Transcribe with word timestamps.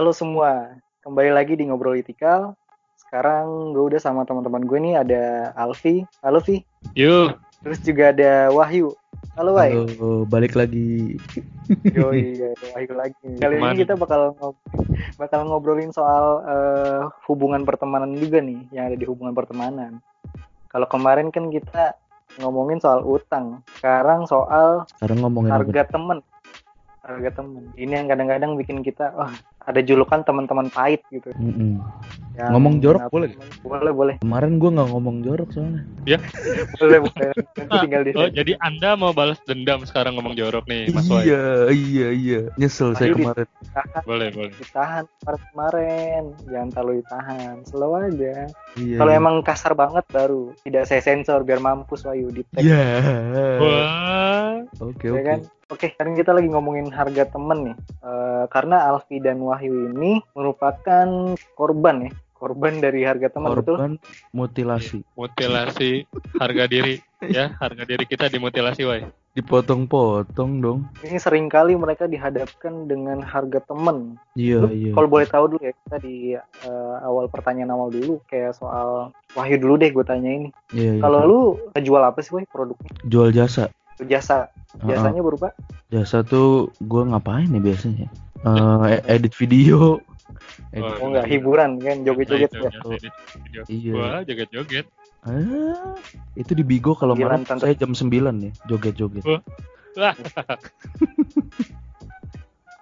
Halo 0.00 0.16
semua, 0.16 0.80
kembali 1.04 1.28
lagi 1.28 1.60
di 1.60 1.68
Ngobrol 1.68 2.00
Itikal. 2.00 2.56
Sekarang 2.96 3.76
gue 3.76 3.84
udah 3.84 4.00
sama 4.00 4.24
teman-teman 4.24 4.64
gue 4.64 4.80
nih 4.80 4.96
ada 4.96 5.52
Alfi. 5.52 6.08
Halo 6.24 6.40
Vi. 6.40 6.64
Yuk. 6.96 7.36
Terus 7.60 7.84
juga 7.84 8.08
ada 8.08 8.48
Wahyu. 8.48 8.96
Halo 9.36 9.60
Wahyu. 9.60 9.84
Halo, 9.84 10.24
balik 10.24 10.56
lagi. 10.56 11.20
Yoi, 11.92 12.32
ya, 12.32 12.48
Wahyu 12.72 12.96
lagi. 12.96 13.28
Kali 13.44 13.60
ini 13.60 13.60
Ke 13.60 13.68
mana? 13.68 13.76
kita 13.76 13.92
bakal 14.00 14.32
ngob- 14.40 14.64
bakal 15.20 15.44
ngobrolin 15.44 15.92
soal 15.92 16.48
eh, 16.48 17.04
hubungan 17.28 17.68
pertemanan 17.68 18.16
juga 18.16 18.40
nih, 18.40 18.72
yang 18.72 18.88
ada 18.88 18.96
di 18.96 19.04
hubungan 19.04 19.36
pertemanan. 19.36 20.00
Kalau 20.72 20.88
kemarin 20.88 21.28
kan 21.28 21.52
kita 21.52 21.92
ngomongin 22.40 22.80
soal 22.80 23.04
utang, 23.04 23.60
sekarang 23.76 24.24
soal 24.24 24.88
Sekarang 24.96 25.20
ngomongin 25.28 25.52
apa? 25.52 25.60
harga 25.60 25.92
temen 25.92 26.24
harga 27.00 27.42
temen 27.42 27.64
ini 27.80 27.96
yang 27.96 28.08
kadang-kadang 28.08 28.60
bikin 28.60 28.84
kita 28.84 29.12
wah 29.16 29.32
ada 29.60 29.80
julukan 29.80 30.20
teman-teman 30.22 30.66
pahit 30.68 31.04
gitu 31.08 31.30
Mm-mm. 31.36 31.78
Yang 32.30 32.50
Ngomong 32.50 32.74
jorok 32.80 33.00
apa 33.02 33.12
boleh? 33.12 33.28
namanya? 33.30 33.54
boleh 33.60 33.92
boleh 33.92 34.14
Kemarin 34.18 34.52
gue 34.56 34.70
nggak 34.70 34.88
ngomong 34.88 35.16
jorok 35.20 35.48
soalnya. 35.50 35.82
boleh 36.78 36.98
boleh 37.02 37.28
nanti 37.52 37.76
tinggal 37.78 38.02
di 38.02 38.10
Oh, 38.12 38.30
jadi 38.30 38.52
Anda 38.58 38.96
mau 38.96 39.12
balas 39.12 39.36
dendam 39.44 39.84
sekarang 39.84 40.16
ngomong 40.16 40.32
jorok 40.34 40.64
nih, 40.64 40.88
Mas 40.88 41.04
Wai? 41.06 41.28
Iya, 41.28 41.44
iya, 41.68 42.08
iya. 42.10 42.40
Nyesel 42.56 42.96
saya 42.96 43.12
Ayo, 43.12 43.20
kemarin. 43.20 43.46
ditahan 43.60 44.02
Boleh, 44.02 44.28
boleh. 44.32 44.52
ditahan 44.56 45.04
kemarin 45.20 45.42
kemarin 45.50 46.22
jangan 46.46 46.68
terlalu 46.70 46.92
ditahan 46.96 47.54
slow 47.66 47.92
aja 47.94 48.34
Iya. 48.74 48.96
kalau 48.96 49.12
iya. 49.12 49.20
emang 49.20 49.36
kasar 49.42 49.72
banget 49.74 50.04
baru 50.08 50.54
tidak 50.62 50.84
saya 50.86 51.02
sensor 51.02 51.42
biar 51.42 51.58
mampus 51.58 52.02
Wahyu 52.02 52.30
di 52.30 52.42
tag 52.48 52.64
Iya. 52.64 52.86
Wah. 53.58 54.54
Oke, 54.80 55.06
ya 55.06 55.12
oke. 55.12 55.59
Oke 55.70 55.86
sekarang 55.94 56.18
kita 56.18 56.34
lagi 56.34 56.50
ngomongin 56.50 56.90
harga 56.90 57.24
temen 57.30 57.72
nih 57.72 57.76
Eh, 58.00 58.44
karena 58.48 58.88
Alfi 58.88 59.20
dan 59.20 59.38
Wahyu 59.44 59.92
ini 59.92 60.24
merupakan 60.32 61.36
korban 61.52 62.08
ya 62.08 62.12
korban 62.32 62.80
dari 62.80 63.04
harga 63.04 63.28
teman 63.28 63.52
betul 63.52 63.76
Korban 63.76 63.92
mutilasi. 64.32 65.04
Mutilasi 65.12 66.08
harga 66.40 66.64
diri 66.64 66.96
ya, 67.20 67.52
harga 67.60 67.84
diri 67.84 68.08
kita 68.08 68.32
dimutilasi, 68.32 68.88
Wai. 68.88 69.04
Dipotong-potong 69.36 70.50
dong. 70.58 70.88
ini 71.04 71.20
sering 71.20 71.52
kali 71.52 71.76
mereka 71.76 72.08
dihadapkan 72.08 72.88
dengan 72.88 73.20
harga 73.20 73.60
temen. 73.62 74.16
Iya, 74.34 74.58
Lu 74.64 74.68
iya. 74.72 74.92
Kalau 74.96 75.06
boleh 75.06 75.28
tahu 75.28 75.44
dulu 75.54 75.62
ya 75.62 75.76
kita 75.84 75.96
di 76.00 76.32
eh, 76.34 76.94
awal 77.04 77.28
pertanyaan 77.28 77.76
awal 77.76 77.92
dulu 77.92 78.24
kayak 78.26 78.56
soal 78.56 79.12
Wahyu 79.36 79.60
dulu 79.60 79.76
deh 79.76 79.92
gue 79.92 80.02
tanya 80.08 80.32
ini. 80.32 80.48
Iya, 80.72 80.96
iya. 80.96 81.02
Kalau 81.04 81.20
lu 81.28 81.40
jual 81.76 82.00
apa 82.00 82.24
sih 82.24 82.32
Wahyu 82.32 82.48
produknya? 82.48 82.90
jual 83.04 83.30
jasa. 83.30 83.68
Jasa. 84.06 84.48
Jasanya 84.80 85.20
berupa 85.20 85.50
Jasa 85.90 86.22
tuh 86.22 86.70
gue 86.78 87.02
ngapain 87.02 87.50
ya 87.50 87.58
biasanya? 87.58 88.06
Eh, 88.40 88.86
e- 88.94 89.04
edit 89.18 89.34
video. 89.34 89.98
Edit 90.70 91.02
oh 91.02 91.10
enggak 91.10 91.26
hiburan 91.26 91.82
kan 91.82 92.06
joget-joget 92.06 92.50
Nah, 92.54 92.62
ya. 92.62 92.70
itu, 92.70 92.88
edit 92.94 93.14
video. 93.34 93.60
Iya. 93.66 93.92
Wah, 93.98 94.20
joget-joget. 94.22 94.86
Ah, 95.20 95.92
itu 96.32 96.52
di 96.56 96.64
Bigo 96.64 96.96
kalau 96.96 97.12
malam 97.12 97.44
tante- 97.44 97.66
saya 97.66 97.76
jam 97.76 97.92
9 97.92 98.40
ya, 98.40 98.52
joget-joget. 98.64 99.24
Wah, 99.26 99.42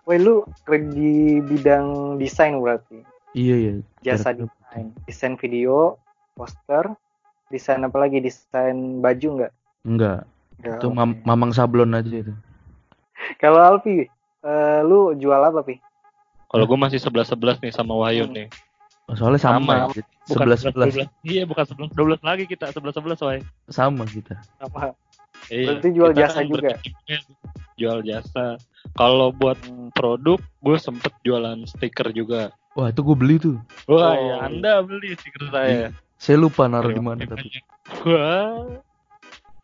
Wah 0.07 0.15
lu 0.23 0.45
kerja 0.63 0.89
di 0.89 1.43
bidang 1.43 2.17
desain 2.17 2.61
berarti. 2.61 3.03
Iya, 3.33 3.55
iya. 3.57 3.73
Jasa 4.01 4.33
desain. 4.33 4.93
Desain 5.05 5.35
video, 5.35 5.99
poster, 6.33 6.93
desain 7.49 7.83
apa 7.83 7.97
lagi? 7.99 8.21
Desain 8.21 9.01
baju 9.01 9.29
enggak? 9.35 9.53
Enggak, 9.83 10.21
Enggak, 10.59 10.77
itu 10.77 10.89
mam- 10.91 11.21
mamang 11.23 11.51
sablon 11.51 11.93
aja 11.93 12.11
itu. 12.11 12.35
Kalau 13.37 13.59
Alfi, 13.59 14.07
eh, 14.41 14.81
lu 14.83 15.15
jual 15.15 15.39
apa, 15.39 15.63
Pi? 15.63 15.79
kalau 16.49 16.65
gue 16.65 16.79
masih 16.79 16.97
11-11 16.99 17.61
nih 17.61 17.71
sama 17.71 17.93
Wahyu 17.95 18.25
Hmm. 18.25 18.35
nih. 18.35 18.49
Oh, 19.05 19.15
Soalnya 19.15 19.37
sama, 19.39 19.57
Sama. 19.57 19.73
ya, 19.75 19.85
jadi 19.95 20.11
11 20.27 20.61
11 20.63 20.93
11. 20.93 21.09
Iya, 21.23 21.43
bukan 21.45 21.65
11 21.67 21.91
12 21.93 22.21
lagi 22.21 22.45
kita, 22.45 22.69
11-11, 22.71 23.21
Wai. 23.21 23.41
sama 23.67 24.05
kita. 24.05 24.37
Apa? 24.59 24.93
Iya. 25.47 25.65
Berarti 25.71 25.89
jual 25.93 26.11
kita 26.11 26.21
jasa 26.23 26.39
kan 26.39 26.45
juga? 26.47 26.71
Jual 27.75 27.99
jasa. 28.03 28.47
Kalau 28.93 29.29
buat 29.31 29.57
produk, 29.93 30.37
gue 30.59 30.77
sempet 30.77 31.13
jualan 31.23 31.63
stiker 31.65 32.11
juga. 32.11 32.51
Wah, 32.75 32.89
itu 32.89 33.01
gue 33.03 33.17
beli 33.17 33.37
tuh. 33.39 33.57
Wah, 33.87 34.09
Oh. 34.09 34.15
ya 34.15 34.37
Anda 34.43 34.81
beli 34.81 35.15
stiker 35.15 35.49
saya. 35.49 35.93
Saya 36.17 36.37
lupa 36.37 36.67
naruh 36.67 36.91
di 36.91 36.99
mana 36.99 37.23
tapi. 37.23 37.49
Wah, 38.05 38.83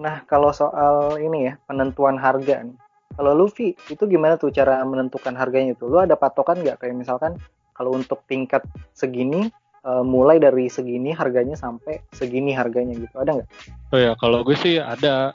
Nah, 0.03 0.27
kalau 0.27 0.50
soal 0.50 1.22
ini 1.22 1.50
ya, 1.50 1.55
penentuan 1.71 2.19
harga 2.19 2.66
nih. 2.66 2.75
Kalau 3.15 3.31
lu, 3.31 3.47
Vi, 3.47 3.78
itu 3.94 4.03
gimana 4.10 4.34
tuh 4.34 4.50
cara 4.50 4.82
menentukan 4.82 5.38
harganya 5.38 5.78
itu? 5.78 5.87
Lu 5.87 6.03
ada 6.03 6.19
patokan 6.19 6.59
nggak? 6.59 6.82
Kayak 6.82 6.99
misalkan, 6.99 7.38
kalau 7.71 7.94
untuk 7.94 8.27
tingkat 8.27 8.66
segini, 8.91 9.55
eh, 9.87 10.05
mulai 10.05 10.43
dari 10.43 10.66
segini 10.66 11.15
harganya 11.15 11.55
sampai 11.55 12.03
segini 12.10 12.50
harganya 12.50 12.99
gitu. 12.99 13.15
Ada 13.22 13.38
nggak? 13.38 13.49
Oh 13.94 14.00
ya, 14.03 14.12
kalau 14.19 14.43
gue 14.43 14.59
sih 14.59 14.82
ada. 14.82 15.31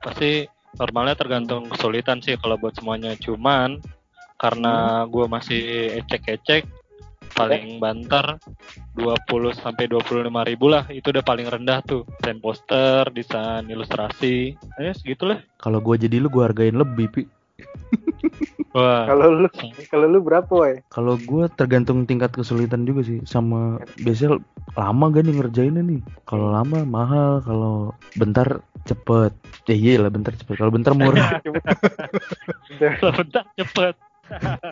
Pasti 0.00 0.48
normalnya 0.80 1.14
tergantung 1.14 1.68
kesulitan 1.68 2.24
sih 2.24 2.40
kalau 2.40 2.56
buat 2.56 2.72
semuanya. 2.72 3.12
Cuman 3.20 3.76
karena 4.40 5.04
gue 5.06 5.28
masih 5.28 5.94
ecek-ecek, 6.02 6.66
paling 7.32 7.80
banter 7.80 8.38
20 8.96 9.56
sampai 9.56 9.88
25 9.88 10.28
ribu 10.28 10.66
lah. 10.68 10.84
Itu 10.92 11.10
udah 11.10 11.24
paling 11.24 11.48
rendah 11.48 11.80
tuh. 11.84 12.04
Desain 12.20 12.38
poster, 12.38 13.08
desain 13.12 13.64
ilustrasi. 13.66 14.56
Eh, 14.80 14.92
segitulah. 14.92 15.40
Kalau 15.60 15.80
gue 15.80 15.96
jadi 15.96 16.20
lu 16.20 16.28
gue 16.28 16.44
hargain 16.44 16.76
lebih, 16.76 17.06
Pi. 17.08 17.22
Wah, 18.76 19.04
Kalau 19.04 19.44
lu, 19.44 19.48
kalau 19.92 20.06
lu 20.08 20.24
berapa, 20.24 20.48
woy? 20.48 20.80
Kalau 20.88 21.20
gue 21.20 21.44
tergantung 21.60 22.08
tingkat 22.08 22.32
kesulitan 22.32 22.88
juga 22.88 23.04
sih 23.04 23.20
sama 23.28 23.76
biasanya 24.00 24.40
lama 24.80 25.12
gak 25.12 25.28
nih 25.28 25.34
ngerjainnya 25.36 25.84
nih. 25.84 26.00
Kalau 26.24 26.48
lama 26.48 26.80
mahal, 26.88 27.44
kalau 27.44 27.92
bentar 28.16 28.64
cepet. 28.88 29.32
Ya 29.68 29.76
iya 29.76 30.00
lah 30.00 30.08
bentar 30.08 30.32
cepet. 30.32 30.56
Kalau 30.56 30.72
bentar 30.72 30.96
murah. 30.96 31.36
kalau 33.00 33.12
bentar 33.12 33.44
cepet. 33.60 33.94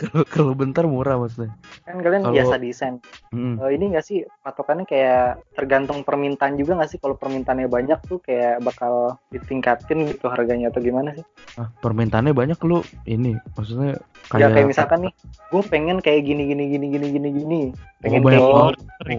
Kalau 0.00 0.25
kalau 0.25 0.53
bentar 0.53 0.84
murah 0.84 1.16
maksudnya. 1.16 1.53
kan 1.84 1.98
kalian 1.98 2.22
Kalau- 2.22 2.37
biasa 2.37 2.54
desain. 2.56 2.94
Mm. 3.31 3.59
Eh, 3.59 3.71
ini 3.75 3.84
nggak 3.93 4.04
sih 4.04 4.19
patokannya 4.41 4.84
kayak 4.84 5.43
tergantung 5.53 6.00
permintaan 6.00 6.54
juga 6.54 6.78
nggak 6.78 6.91
sih? 6.91 6.98
Kalau 6.98 7.15
permintaannya 7.15 7.66
banyak 7.66 7.98
tuh 8.06 8.19
kayak 8.19 8.60
bakal 8.60 9.19
ditingkatin 9.28 10.09
gitu 10.09 10.26
harganya 10.26 10.71
atau 10.71 10.81
gimana 10.81 11.12
sih? 11.12 11.25
Ah, 11.56 11.69
permintaannya 11.78 12.32
banyak 12.32 12.59
lu 12.62 12.81
ini 13.04 13.37
maksudnya 13.53 13.98
ya 14.31 14.47
kayak, 14.47 14.50
kayak 14.54 14.69
misalkan 14.69 14.98
nih, 15.03 15.12
gue 15.50 15.62
pengen 15.66 15.98
kayak 15.98 16.22
gini 16.22 16.42
gini 16.47 16.65
gini 16.71 16.87
gini 16.88 17.06
gini 17.10 17.28
gini, 17.34 17.60
pengen 17.98 18.22
banyak 18.22 18.38
kayak 18.38 18.54
mau. 18.54 18.62
Oh, 18.62 18.72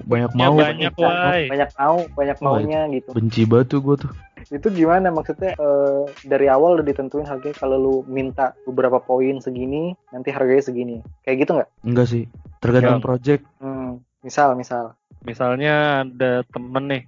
banyak 0.07 0.31
Ya, 0.31 0.47
mau. 0.47 0.55
banyak, 0.55 0.93
Wai. 0.95 1.43
banyak 1.51 1.69
mau, 1.75 1.97
banyak 2.15 2.37
Oh, 2.39 2.43
maunya 2.47 2.79
gitu. 2.89 3.09
benci 3.11 3.41
batu 3.43 3.83
gue 3.83 3.95
tuh. 3.99 4.11
Itu 4.47 4.71
gimana 4.71 5.11
maksudnya? 5.11 5.53
eh, 5.53 6.01
dari 6.23 6.47
awal 6.47 6.79
udah 6.79 6.85
ditentuin 6.85 7.27
harganya 7.27 7.53
kalau 7.53 7.77
lu 7.77 7.95
minta 8.07 8.55
beberapa 8.63 8.97
poin 8.97 9.37
segini, 9.37 9.93
nanti 10.09 10.30
harganya 10.31 10.63
segini. 10.63 10.97
Kayak 11.21 11.37
gitu 11.45 11.51
nggak? 11.59 11.69
Enggak 11.83 12.07
sih. 12.07 12.23
Tergantung 12.59 12.99
Ya. 12.99 13.05
project. 13.05 13.43
Hmm, 13.59 13.99
misal, 14.21 14.55
misal. 14.55 14.95
Misalnya 15.21 16.01
ada 16.01 16.41
temen 16.49 16.83
nih 16.87 17.03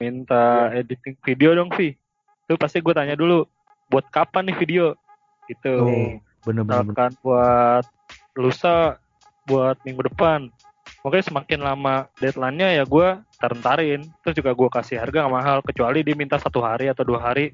minta 0.00 0.72
editing 0.72 1.16
video 1.22 1.52
dong 1.54 1.70
Vi. 1.74 1.94
Itu 2.44 2.56
pasti 2.56 2.80
gue 2.80 2.92
tanya 2.92 3.16
dulu 3.16 3.44
buat 3.88 4.08
kapan 4.08 4.48
nih 4.48 4.56
video 4.56 4.84
gitu. 5.46 5.74
Oh, 5.84 6.12
bener-bener. 6.44 6.88
Misalkan 6.88 7.12
buat 7.20 7.84
lusa, 8.34 8.96
buat 9.44 9.76
minggu 9.84 10.08
depan. 10.12 10.48
Pokoknya 11.04 11.24
semakin 11.28 11.60
lama 11.60 12.08
deadline-nya 12.16 12.80
ya 12.80 12.84
gue 12.88 13.08
tarin 13.60 14.08
Terus 14.24 14.34
juga 14.40 14.56
gue 14.56 14.68
kasih 14.72 14.96
harga 15.00 15.24
nggak 15.24 15.34
mahal. 15.36 15.58
Kecuali 15.60 16.00
dia 16.00 16.16
minta 16.16 16.40
satu 16.40 16.64
hari 16.64 16.88
atau 16.88 17.04
dua 17.04 17.20
hari. 17.20 17.52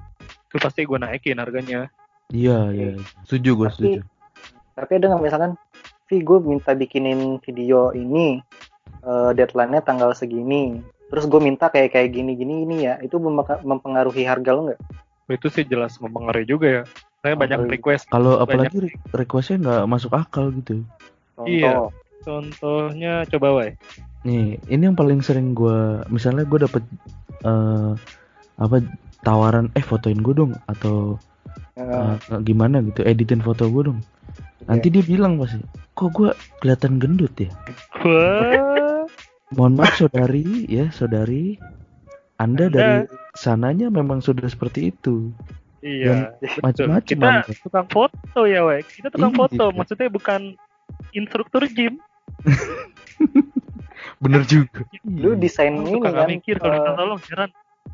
Itu 0.51 0.63
pasti 0.63 0.87
gue 0.87 0.99
naikin 0.99 1.39
harganya. 1.39 1.91
Iya, 2.31 2.71
iya. 2.71 2.91
Setuju 3.27 3.51
gue, 3.59 3.69
Tapi- 3.71 3.75
setuju. 3.75 4.01
Tapi 4.81 4.97
ada 4.97 5.13
nggak 5.13 5.25
misalkan, 5.25 5.53
Vi 6.09 6.27
gue 6.27 6.39
minta 6.43 6.75
bikinin 6.75 7.39
video 7.39 7.95
ini, 7.95 8.41
eh, 9.05 9.31
deadline-nya 9.37 9.85
tanggal 9.85 10.11
segini. 10.17 10.81
Terus 11.07 11.29
gue 11.29 11.39
minta 11.39 11.71
kayak 11.71 11.95
kayak 11.95 12.11
gini 12.11 12.35
gini 12.35 12.67
ini 12.67 12.77
ya, 12.89 12.99
itu 12.99 13.21
mempenga- 13.21 13.63
mempengaruhi 13.63 14.27
harga 14.27 14.51
lo 14.57 14.73
nggak? 14.73 14.81
Itu 15.31 15.47
sih 15.53 15.63
jelas 15.63 16.01
mempengaruhi 16.03 16.47
juga 16.49 16.67
ya. 16.67 16.83
Saya 17.21 17.37
banyak 17.37 17.69
request. 17.69 18.09
Kalau 18.09 18.41
Banyak. 18.41 18.73
apalagi 18.73 18.77
re- 18.89 18.99
requestnya 19.13 19.57
nggak 19.61 19.83
masuk 19.87 20.13
akal 20.17 20.51
gitu. 20.57 20.83
Contoh. 21.37 21.47
Iya. 21.47 21.73
Contohnya 22.25 23.13
coba 23.29 23.49
Wai. 23.61 23.71
Nih, 24.25 24.57
ini 24.69 24.83
yang 24.89 24.97
paling 24.97 25.21
sering 25.21 25.53
gua 25.53 26.05
misalnya 26.09 26.45
gue 26.49 26.59
dapet 26.65 26.83
eh 27.45 27.93
apa 28.61 28.77
tawaran 29.25 29.73
eh 29.73 29.85
fotoin 29.85 30.21
gue 30.21 30.35
dong 30.35 30.53
atau 30.69 31.21
Eh, 31.81 31.87
eh, 31.89 32.41
gimana 32.45 32.85
gitu 32.85 33.01
editin 33.09 33.41
foto 33.41 33.65
gue 33.73 33.89
dong. 33.89 33.99
Nanti 34.69 34.93
iya. 34.93 34.95
dia 35.01 35.05
bilang 35.05 35.41
pasti, 35.41 35.61
kok 35.97 36.11
gua 36.13 36.31
kelihatan 36.61 37.01
gendut 37.01 37.33
ya? 37.39 37.51
Wah. 38.05 39.05
Mohon 39.51 39.73
maaf 39.83 39.99
saudari 39.99 40.69
ya 40.71 40.93
saudari, 40.95 41.57
Anda, 42.39 42.69
Anda- 42.69 42.75
dari 42.75 42.97
sananya 43.35 43.89
memang 43.91 44.21
sudah 44.23 44.47
seperti 44.47 44.93
itu. 44.95 45.33
Iya. 45.81 46.37
betul. 46.39 46.61
Macam-macam 46.61 47.09
Kita 47.09 47.25
Anda. 47.25 47.53
tukang 47.65 47.89
foto 47.89 48.41
ya, 48.45 48.61
Wek. 48.69 48.85
Kita 48.93 49.09
tukang 49.09 49.33
Iya. 49.33 49.41
foto, 49.41 49.65
maksudnya 49.73 50.09
bukan 50.13 50.41
instruktur 51.17 51.65
gym. 51.73 51.97
Bener 54.23 54.45
juga. 54.45 54.85
Lu 55.09 55.33
Iya. 55.33 55.41
desain 55.41 55.73
Lu 55.73 55.97
ini 55.97 56.05
kan, 56.05 56.29
mikir 56.29 56.61
kalau 56.61 56.69
eh, 56.69 56.77
minta 56.77 56.93
tolong 56.93 57.21
heran. 57.33 57.51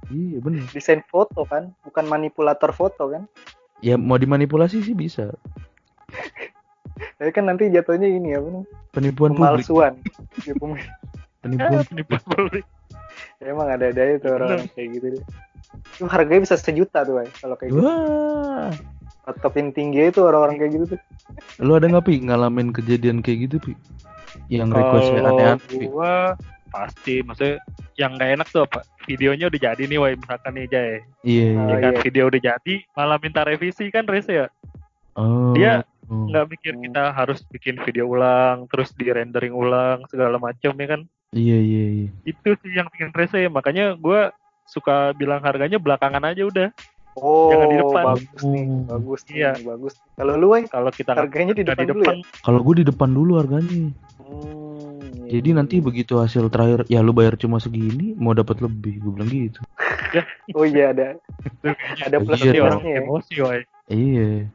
Iya 0.06 0.38
bener. 0.38 0.62
desain 0.70 1.02
foto 1.06 1.46
kan, 1.46 1.70
bukan 1.82 2.04
manipulator 2.06 2.70
foto 2.70 3.10
kan. 3.10 3.26
Ya 3.78 3.94
mau 3.94 4.18
dimanipulasi 4.18 4.82
sih 4.82 4.94
bisa. 4.94 5.30
Tapi 6.96 7.30
kan 7.32 7.44
nanti 7.48 7.68
jatuhnya 7.68 8.08
ini 8.08 8.36
apa 8.36 8.48
nih? 8.48 8.64
Penipuan 8.92 9.32
publik. 9.36 9.64
Pemalsuan. 9.64 9.92
Ya, 10.44 10.52
pem- 10.56 10.80
Penipuan. 11.44 11.80
Penipuan 11.92 12.22
publik. 12.24 12.64
ya, 13.40 13.52
emang 13.52 13.68
ada 13.68 13.92
ada 13.92 14.02
itu 14.16 14.28
orang 14.28 14.64
kayak 14.72 14.88
gitu 14.96 15.06
deh. 15.16 15.24
Itu 15.96 16.04
harganya 16.08 16.40
bisa 16.48 16.56
sejuta 16.56 17.04
tuh, 17.04 17.20
Bay, 17.20 17.28
kalau 17.40 17.56
kayak 17.56 17.70
gitu. 17.72 17.84
Wah. 17.84 18.72
Topin 19.42 19.74
tinggi 19.74 20.06
itu 20.06 20.22
orang-orang 20.22 20.56
kayak 20.56 20.72
gitu 20.78 20.84
tuh. 20.94 21.00
Lu 21.58 21.74
ada 21.74 21.90
nggak 21.90 22.06
pi 22.06 22.22
ngalamin 22.22 22.70
kejadian 22.70 23.20
kayak 23.20 23.50
gitu 23.50 23.56
pi? 23.58 23.72
Yang 24.46 24.78
requestnya 24.78 25.20
aneh-aneh. 25.26 25.58
Pi? 25.66 25.90
gua 25.90 26.38
pasti 26.70 27.24
maksudnya 27.24 27.56
yang 27.96 28.14
nggak 28.14 28.30
enak 28.36 28.48
tuh 28.52 28.68
apa 28.68 28.84
videonya 29.08 29.48
udah 29.48 29.60
jadi 29.72 29.82
nih 29.88 29.96
wah 29.96 30.10
misalkan 30.12 30.52
nih 30.52 30.66
Jay 30.68 30.92
Iya. 31.24 31.48
Oh, 31.56 31.68
ya 31.72 31.76
kan 31.80 31.92
iya. 31.96 32.00
video 32.04 32.24
udah 32.28 32.40
jadi 32.42 32.74
malah 32.92 33.16
minta 33.16 33.40
revisi 33.48 33.88
kan 33.88 34.04
rese 34.04 34.32
ya 34.34 34.46
Oh. 35.16 35.56
Dia 35.56 35.82
oh. 36.06 36.28
nggak 36.30 36.46
mikir 36.52 36.72
kita 36.76 37.10
harus 37.10 37.40
bikin 37.48 37.80
video 37.82 38.06
ulang 38.06 38.68
terus 38.68 38.92
di 38.92 39.08
rendering 39.08 39.56
ulang 39.56 40.04
segala 40.12 40.36
macam 40.36 40.72
ya 40.76 40.86
kan 40.86 41.02
Iya 41.34 41.58
iya 41.58 41.84
iya. 41.90 42.08
itu 42.22 42.54
sih 42.62 42.70
yang 42.72 42.86
bikin 42.88 43.10
rese 43.10 43.50
makanya 43.50 43.98
gua 43.98 44.30
suka 44.64 45.10
bilang 45.12 45.42
harganya 45.42 45.76
belakangan 45.80 46.22
aja 46.22 46.46
udah 46.46 46.68
Oh, 47.16 47.48
Jangan 47.48 47.68
di 47.72 47.76
depan. 47.80 48.04
bagus 48.12 48.42
nih, 48.44 48.64
Oh. 48.68 48.80
bagus 48.92 49.20
nih, 49.24 49.36
Iya. 49.40 49.52
bagus. 49.64 49.94
Kalau 50.20 50.32
lu, 50.36 50.48
kalau 50.68 50.90
kita 50.92 51.16
harganya 51.16 51.56
di 51.56 51.64
depan, 51.64 51.88
dulu 51.88 52.04
ya? 52.04 52.14
Kalau 52.44 52.60
gue 52.60 52.74
di 52.76 52.84
depan 52.84 53.08
dulu 53.08 53.32
harganya. 53.40 53.88
Hmm, 54.20 55.00
Jadi 55.26 55.48
iya, 55.50 55.56
nanti 55.56 55.80
begitu 55.80 56.20
hasil 56.20 56.52
terakhir 56.52 56.84
ya 56.86 57.00
lu 57.00 57.10
bayar 57.16 57.34
cuma 57.40 57.56
segini 57.58 58.12
mau 58.14 58.36
dapat 58.36 58.60
lebih 58.62 59.00
gue 59.00 59.10
bilang 59.16 59.30
gitu. 59.32 59.60
Oh 60.56 60.62
iya 60.62 60.94
ada 60.94 61.18
ada 62.04 62.16
plus 62.22 62.38
Iya, 62.40 62.62
ya. 62.62 63.00
emosi 63.02 63.34
woi 63.42 63.60
Iya. 63.90 64.46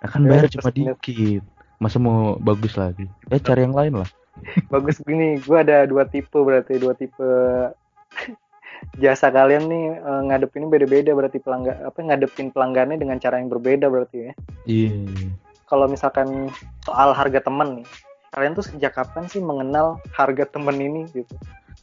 Akan 0.00 0.24
Ya, 0.24 0.28
bayar 0.32 0.46
cuma 0.48 0.70
dikit. 0.72 1.42
Masa 1.80 1.96
mau 1.96 2.36
bagus 2.40 2.76
lagi? 2.76 3.08
Eh 3.32 3.40
cari 3.40 3.64
yang 3.64 3.76
lain 3.76 4.04
lah. 4.04 4.08
Bagus 4.72 5.00
gini, 5.04 5.40
gua 5.44 5.60
ada 5.64 5.84
dua 5.84 6.08
tipe 6.08 6.36
berarti 6.40 6.80
dua 6.80 6.96
tipe 6.96 7.24
jasa 9.02 9.28
kalian 9.28 9.68
nih 9.68 9.84
eh, 10.00 10.20
ngadepinnya 10.28 10.68
beda-beda 10.72 11.12
berarti 11.12 11.36
pelanggan 11.40 11.76
apa 11.84 11.98
ngadepin 12.00 12.48
pelanggannya 12.48 12.96
dengan 12.96 13.20
cara 13.20 13.36
yang 13.36 13.52
berbeda 13.52 13.88
berarti 13.92 14.16
ya. 14.28 14.32
Iya. 14.64 14.96
Kalau 15.68 15.86
misalkan 15.86 16.50
soal 16.82 17.12
harga 17.14 17.44
temen 17.44 17.84
nih, 17.84 17.86
kalian 18.32 18.56
tuh 18.56 18.64
sejak 18.66 18.96
kapan 18.96 19.28
sih 19.28 19.38
mengenal 19.38 20.00
harga 20.16 20.48
temen 20.48 20.76
ini 20.80 21.06
gitu? 21.12 21.36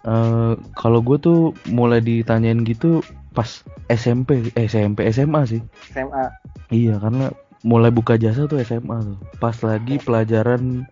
Eh 0.05 0.53
kalau 0.77 0.99
gue 1.01 1.17
tuh 1.17 1.39
mulai 1.69 2.01
ditanyain 2.01 2.61
gitu 2.65 3.01
pas 3.33 3.61
SMP, 3.87 4.49
eh, 4.57 4.65
SMP, 4.65 5.05
SMA 5.09 5.41
sih. 5.45 5.61
SMA. 5.93 6.25
Iya 6.73 6.99
karena 6.99 7.31
mulai 7.61 7.89
buka 7.89 8.15
jasa 8.15 8.45
tuh 8.45 8.59
SMA 8.59 8.97
tuh. 8.99 9.17
Pas 9.37 9.55
lagi 9.61 9.97
pelajaran 9.97 10.85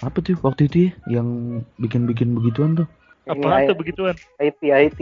apa 0.00 0.18
tuh 0.18 0.38
waktu 0.40 0.66
itu 0.66 0.76
ya 0.80 1.20
yang 1.20 1.28
bikin-bikin 1.76 2.32
begituan 2.32 2.74
tuh. 2.74 2.88
I- 3.26 3.66
tuh 3.66 3.76
begituan 3.76 4.16
IT 4.38 4.60
IT. 4.64 5.00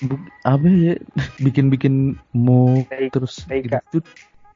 Bu- 0.00 0.18
apa 0.42 0.66
ya 0.66 0.94
bikin-bikin 1.44 2.18
TIK. 2.34 3.10
terus 3.10 3.44
TIK. 3.44 3.78
gitu 3.86 3.98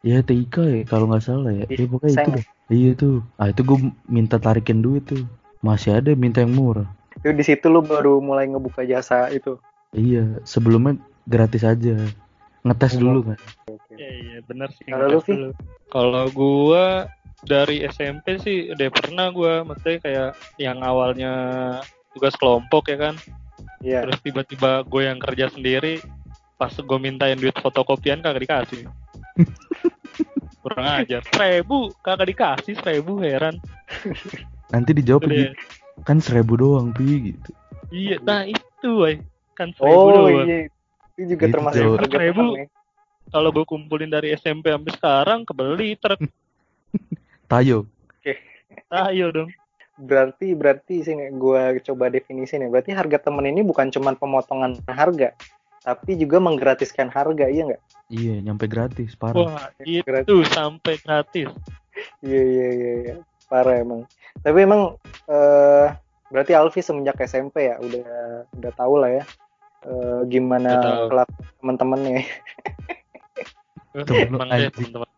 ya 0.02 0.18
TIK 0.20 0.54
ya 0.64 0.80
kalau 0.84 1.06
nggak 1.06 1.22
salah 1.22 1.50
ya 1.50 1.64
ya 1.66 1.86
pokoknya 1.86 2.14
itu 2.16 2.30
dah 2.32 2.44
iya 2.68 2.90
tuh 2.94 3.14
ah 3.36 3.46
itu 3.46 3.62
gue 3.62 3.78
minta 4.06 4.36
tarikin 4.36 4.80
duit 4.80 5.06
tuh 5.06 5.22
masih 5.60 5.98
ada 5.98 6.14
minta 6.14 6.40
yang 6.40 6.50
murah 6.50 6.88
Itu 7.16 7.30
di 7.30 7.42
situ 7.42 7.66
lu 7.66 7.80
baru 7.80 8.18
mulai 8.18 8.46
ngebuka 8.46 8.82
jasa 8.82 9.28
itu. 9.30 9.60
iya 9.92 10.40
sebelumnya 10.42 10.98
gratis 11.24 11.62
aja 11.62 11.94
ngetes 12.62 12.92
Oh. 12.96 13.00
dulu 13.00 13.20
kan 13.32 13.38
Benar 14.46 14.69
sih. 14.72 14.87
Kalau 14.87 15.06
lu. 15.20 15.50
Kalau 15.87 16.25
gua 16.31 17.06
dari 17.43 17.84
SMP 17.84 18.38
sih 18.38 18.70
udah 18.70 18.88
pernah 18.88 19.31
gua 19.31 19.62
maksudnya 19.62 19.98
kayak 20.00 20.31
yang 20.56 20.81
awalnya 20.81 21.32
tugas 22.10 22.34
kelompok 22.34 22.88
ya 22.88 22.98
kan. 23.00 23.14
Iya. 23.81 24.02
Terus 24.02 24.19
tiba-tiba 24.20 24.82
gue 24.82 25.02
yang 25.04 25.20
kerja 25.20 25.46
sendiri 25.48 26.00
pas 26.56 26.72
gue 26.72 26.98
mintain 26.98 27.37
duit 27.37 27.52
fotokopian 27.54 28.19
kagak 28.19 28.43
dikasih. 28.43 28.88
Kurang 30.62 30.87
ajar. 30.99 31.22
Seribu 31.28 31.92
kagak 32.00 32.26
dikasih 32.28 32.75
seribu 32.76 33.20
heran. 33.20 33.60
nanti 34.66 34.90
dijawab 34.90 35.31
Udah. 35.31 35.54
kan 36.02 36.19
seribu 36.19 36.58
doang 36.58 36.90
pi 36.90 37.31
gitu 37.31 37.50
Iya, 37.87 38.19
nah 38.20 38.42
itu 38.42 38.88
woy. 38.99 39.22
kan 39.54 39.70
seribu 39.70 39.94
Oh 39.94 40.10
doang. 40.26 40.42
iya. 40.42 40.66
Itu 41.14 41.22
juga 41.31 41.44
Gitu, 41.46 41.54
termasuk 41.54 42.10
Seribu. 42.10 42.44
Ya. 43.26 43.34
Kalau 43.34 43.50
gue 43.50 43.67
kumpulin 43.67 44.08
dari 44.08 44.32
SMP 44.38 44.70
sampai 44.70 44.93
sekarang 44.94 45.43
kebeli 45.43 45.99
truk. 45.99 46.23
tayo 47.52 47.90
Ayo 48.90 49.34
dong. 49.34 49.50
Berarti 49.96 50.52
berarti 50.52 51.02
sih 51.02 51.14
gue 51.17 51.62
coba 51.82 52.12
definisi 52.12 52.61
nih. 52.61 52.70
Berarti 52.70 52.93
harga 52.94 53.19
temen 53.19 53.49
ini 53.49 53.64
bukan 53.64 53.88
cuma 53.90 54.12
pemotongan 54.14 54.78
harga, 54.87 55.32
tapi 55.82 56.14
juga 56.20 56.38
menggratiskan 56.38 57.08
harga, 57.08 57.49
iya 57.49 57.62
nggak? 57.73 57.82
iya 58.06 58.38
nyampe 58.38 58.70
gratis 58.70 59.19
parah 59.19 59.50
Wah, 59.50 59.67
itu 59.82 60.46
sampai 60.55 60.94
gratis. 61.02 61.50
Iya 62.23 62.43
iya 62.43 62.69
iya. 62.70 62.93
iya. 63.02 63.14
Parah 63.50 63.82
emang. 63.82 64.06
Tapi 64.43 64.58
emang 64.62 64.94
eh 65.26 65.88
berarti 66.31 66.52
Alfi 66.55 66.82
semenjak 66.82 67.19
SMP 67.26 67.70
ya 67.70 67.78
udah 67.78 68.06
udah 68.50 68.73
tahu 68.75 68.94
lah 68.99 69.11
ya 69.11 69.25
eh, 69.87 70.20
gimana 70.31 70.70
teman-temannya. 71.58 72.23
Temen 73.96 74.28
deh, 74.37 74.69
anjing. 74.69 74.93
teman-teman 74.93 75.08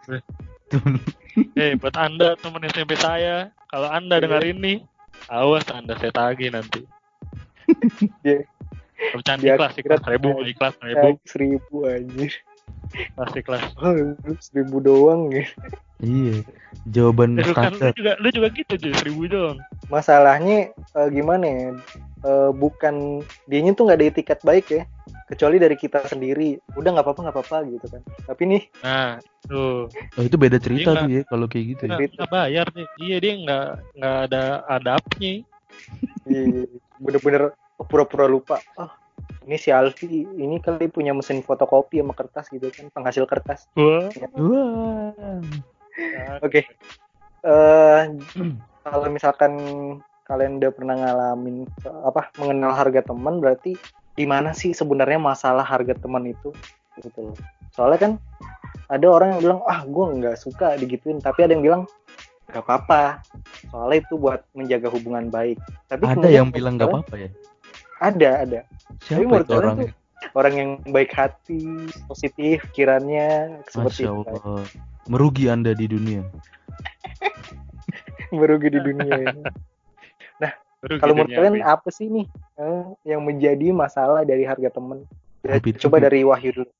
Eh, 1.54 1.74
buat 1.74 1.94
Anda 1.94 2.34
teman 2.34 2.62
SMP 2.64 2.94
saya, 2.94 3.50
kalau 3.66 3.88
Anda 3.88 4.18
Iya. 4.18 4.22
dengar 4.22 4.42
ini, 4.44 4.82
awas 5.26 5.66
Anda 5.68 5.94
saya 5.94 6.10
tagih 6.10 6.50
nanti. 6.50 6.86
Iya. 8.22 8.46
Bercanda 9.10 9.42
Dia 9.42 9.54
ikhlas, 9.54 9.72
kira- 9.74 9.78
ikhlas 9.78 10.00
seribu, 10.04 10.28
ikhlas 10.44 10.74
seribu, 10.76 11.06
Eh, 11.06 11.14
seribu 11.24 11.76
anjir. 11.84 12.32
ikhlas 12.90 13.32
ikhlas. 13.32 13.62
Oh, 13.76 13.94
seribu 14.38 14.76
doang 14.78 15.30
ya. 15.30 15.44
iya 15.98 16.46
jawaban 16.84 17.34
Eh, 17.34 17.42
lu 17.42 17.50
kan 17.52 17.74
lu 17.74 17.90
juga 17.92 18.12
lu 18.18 18.28
juga 18.30 18.48
gitu 18.50 18.74
cuy, 18.74 18.94
seribu 18.94 19.22
dong. 19.26 19.56
Masalahnya 19.86 20.70
eh, 20.70 21.08
gimana 21.10 21.46
ya? 21.46 21.68
Eh, 22.20 22.50
bukan 22.52 23.22
dianya 23.46 23.74
tuh 23.74 23.86
nggak 23.86 23.98
ada 23.98 24.06
etiket 24.06 24.38
baik 24.42 24.66
ya. 24.68 24.82
Kecuali 25.28 25.56
dari 25.60 25.76
kita 25.76 26.08
sendiri. 26.08 26.56
Udah 26.72 26.90
nggak 26.96 27.04
apa-apa 27.04 27.20
nggak 27.28 27.36
apa-apa 27.36 27.58
gitu 27.68 27.86
kan. 27.92 28.02
Tapi 28.24 28.42
nih 28.48 28.62
Nah, 28.80 29.20
tuh. 29.44 29.92
oh, 29.92 30.22
itu 30.24 30.36
beda 30.40 30.56
cerita 30.56 30.96
tuh 30.96 31.10
ya 31.12 31.22
kalau 31.28 31.46
kayak 31.46 31.64
gitu 31.76 31.82
ya. 31.84 32.00
Nggak, 32.00 32.32
bayar 32.32 32.66
nih. 32.72 32.86
Iya 33.04 33.16
dia 33.20 33.32
nggak 33.44 33.66
nggak 34.00 34.16
ada 34.30 34.42
adabnya. 34.66 35.34
Iya, 36.28 36.68
bener-bener 37.00 37.56
pura-pura 37.80 38.28
lupa. 38.28 38.60
Oh, 38.76 38.92
ini 39.48 39.56
si 39.56 39.72
Alfi 39.72 40.28
ini 40.28 40.60
kali 40.60 40.92
punya 40.92 41.16
mesin 41.16 41.40
fotokopi 41.40 42.04
sama 42.04 42.12
kertas 42.12 42.52
gitu 42.52 42.68
kan, 42.68 42.92
penghasil 42.92 43.24
kertas. 43.24 43.64
Wah. 43.72 44.12
wah 44.36 45.40
Oke. 46.44 46.68
Eh 47.44 48.02
kalau 48.84 49.08
misalkan 49.08 49.52
kalian 50.28 50.60
udah 50.60 50.70
pernah 50.76 50.94
ngalamin 51.00 51.64
apa 52.04 52.28
mengenal 52.36 52.76
harga 52.76 53.00
teman 53.00 53.40
berarti 53.40 53.72
di 54.18 54.26
mana 54.26 54.50
sih 54.50 54.74
sebenarnya 54.74 55.22
masalah 55.22 55.62
harga 55.62 55.94
teman 55.94 56.26
itu? 56.26 56.50
Gitu 56.98 57.30
loh. 57.30 57.36
Soalnya 57.70 57.98
kan 58.02 58.12
ada 58.90 59.06
orang 59.06 59.38
yang 59.38 59.40
bilang 59.46 59.60
ah 59.70 59.86
gue 59.86 60.04
nggak 60.18 60.34
suka 60.34 60.74
digituin. 60.74 61.22
Tapi 61.22 61.46
ada 61.46 61.54
yang 61.54 61.62
bilang 61.62 61.82
nggak 62.50 62.66
apa-apa. 62.66 63.22
Soalnya 63.70 64.02
itu 64.02 64.18
buat 64.18 64.42
menjaga 64.58 64.90
hubungan 64.90 65.30
baik. 65.30 65.62
Tapi 65.86 66.02
ada 66.02 66.26
yang 66.26 66.50
bilang 66.50 66.74
nggak 66.74 66.90
kalian- 66.90 67.06
apa-apa 67.06 67.14
ya? 67.22 67.30
Ada 68.02 68.30
ada. 68.42 68.60
Siapa 69.06 69.22
menurut 69.22 69.46
itu 69.46 69.54
orang 69.54 69.74
tuh 69.78 69.90
orang 70.34 70.54
yang 70.58 70.70
baik 70.90 71.14
hati 71.14 71.62
positif 72.10 72.62
pikirannya 72.74 73.62
seperti 73.70 74.06
Masya 74.06 74.10
itu. 74.18 74.54
Merugi 75.06 75.44
anda 75.46 75.72
di 75.72 75.86
dunia. 75.86 76.26
Merugi 78.38 78.68
di 78.74 78.80
dunia 78.82 79.14
ini. 79.24 79.42
kalau 80.80 81.12
menurut 81.12 81.34
kalian 81.34 81.58
apa 81.60 81.88
sih 81.90 82.06
nih 82.06 82.26
eh, 82.54 82.82
yang 83.04 83.20
menjadi 83.20 83.70
masalah 83.70 84.22
dari 84.22 84.42
harga 84.42 84.70
temen? 84.70 85.02
Ya, 85.42 85.58
Tapi- 85.58 85.74
coba 85.74 85.98
dari 85.98 86.22
Wahyu 86.22 86.50
dulu. 86.52 86.70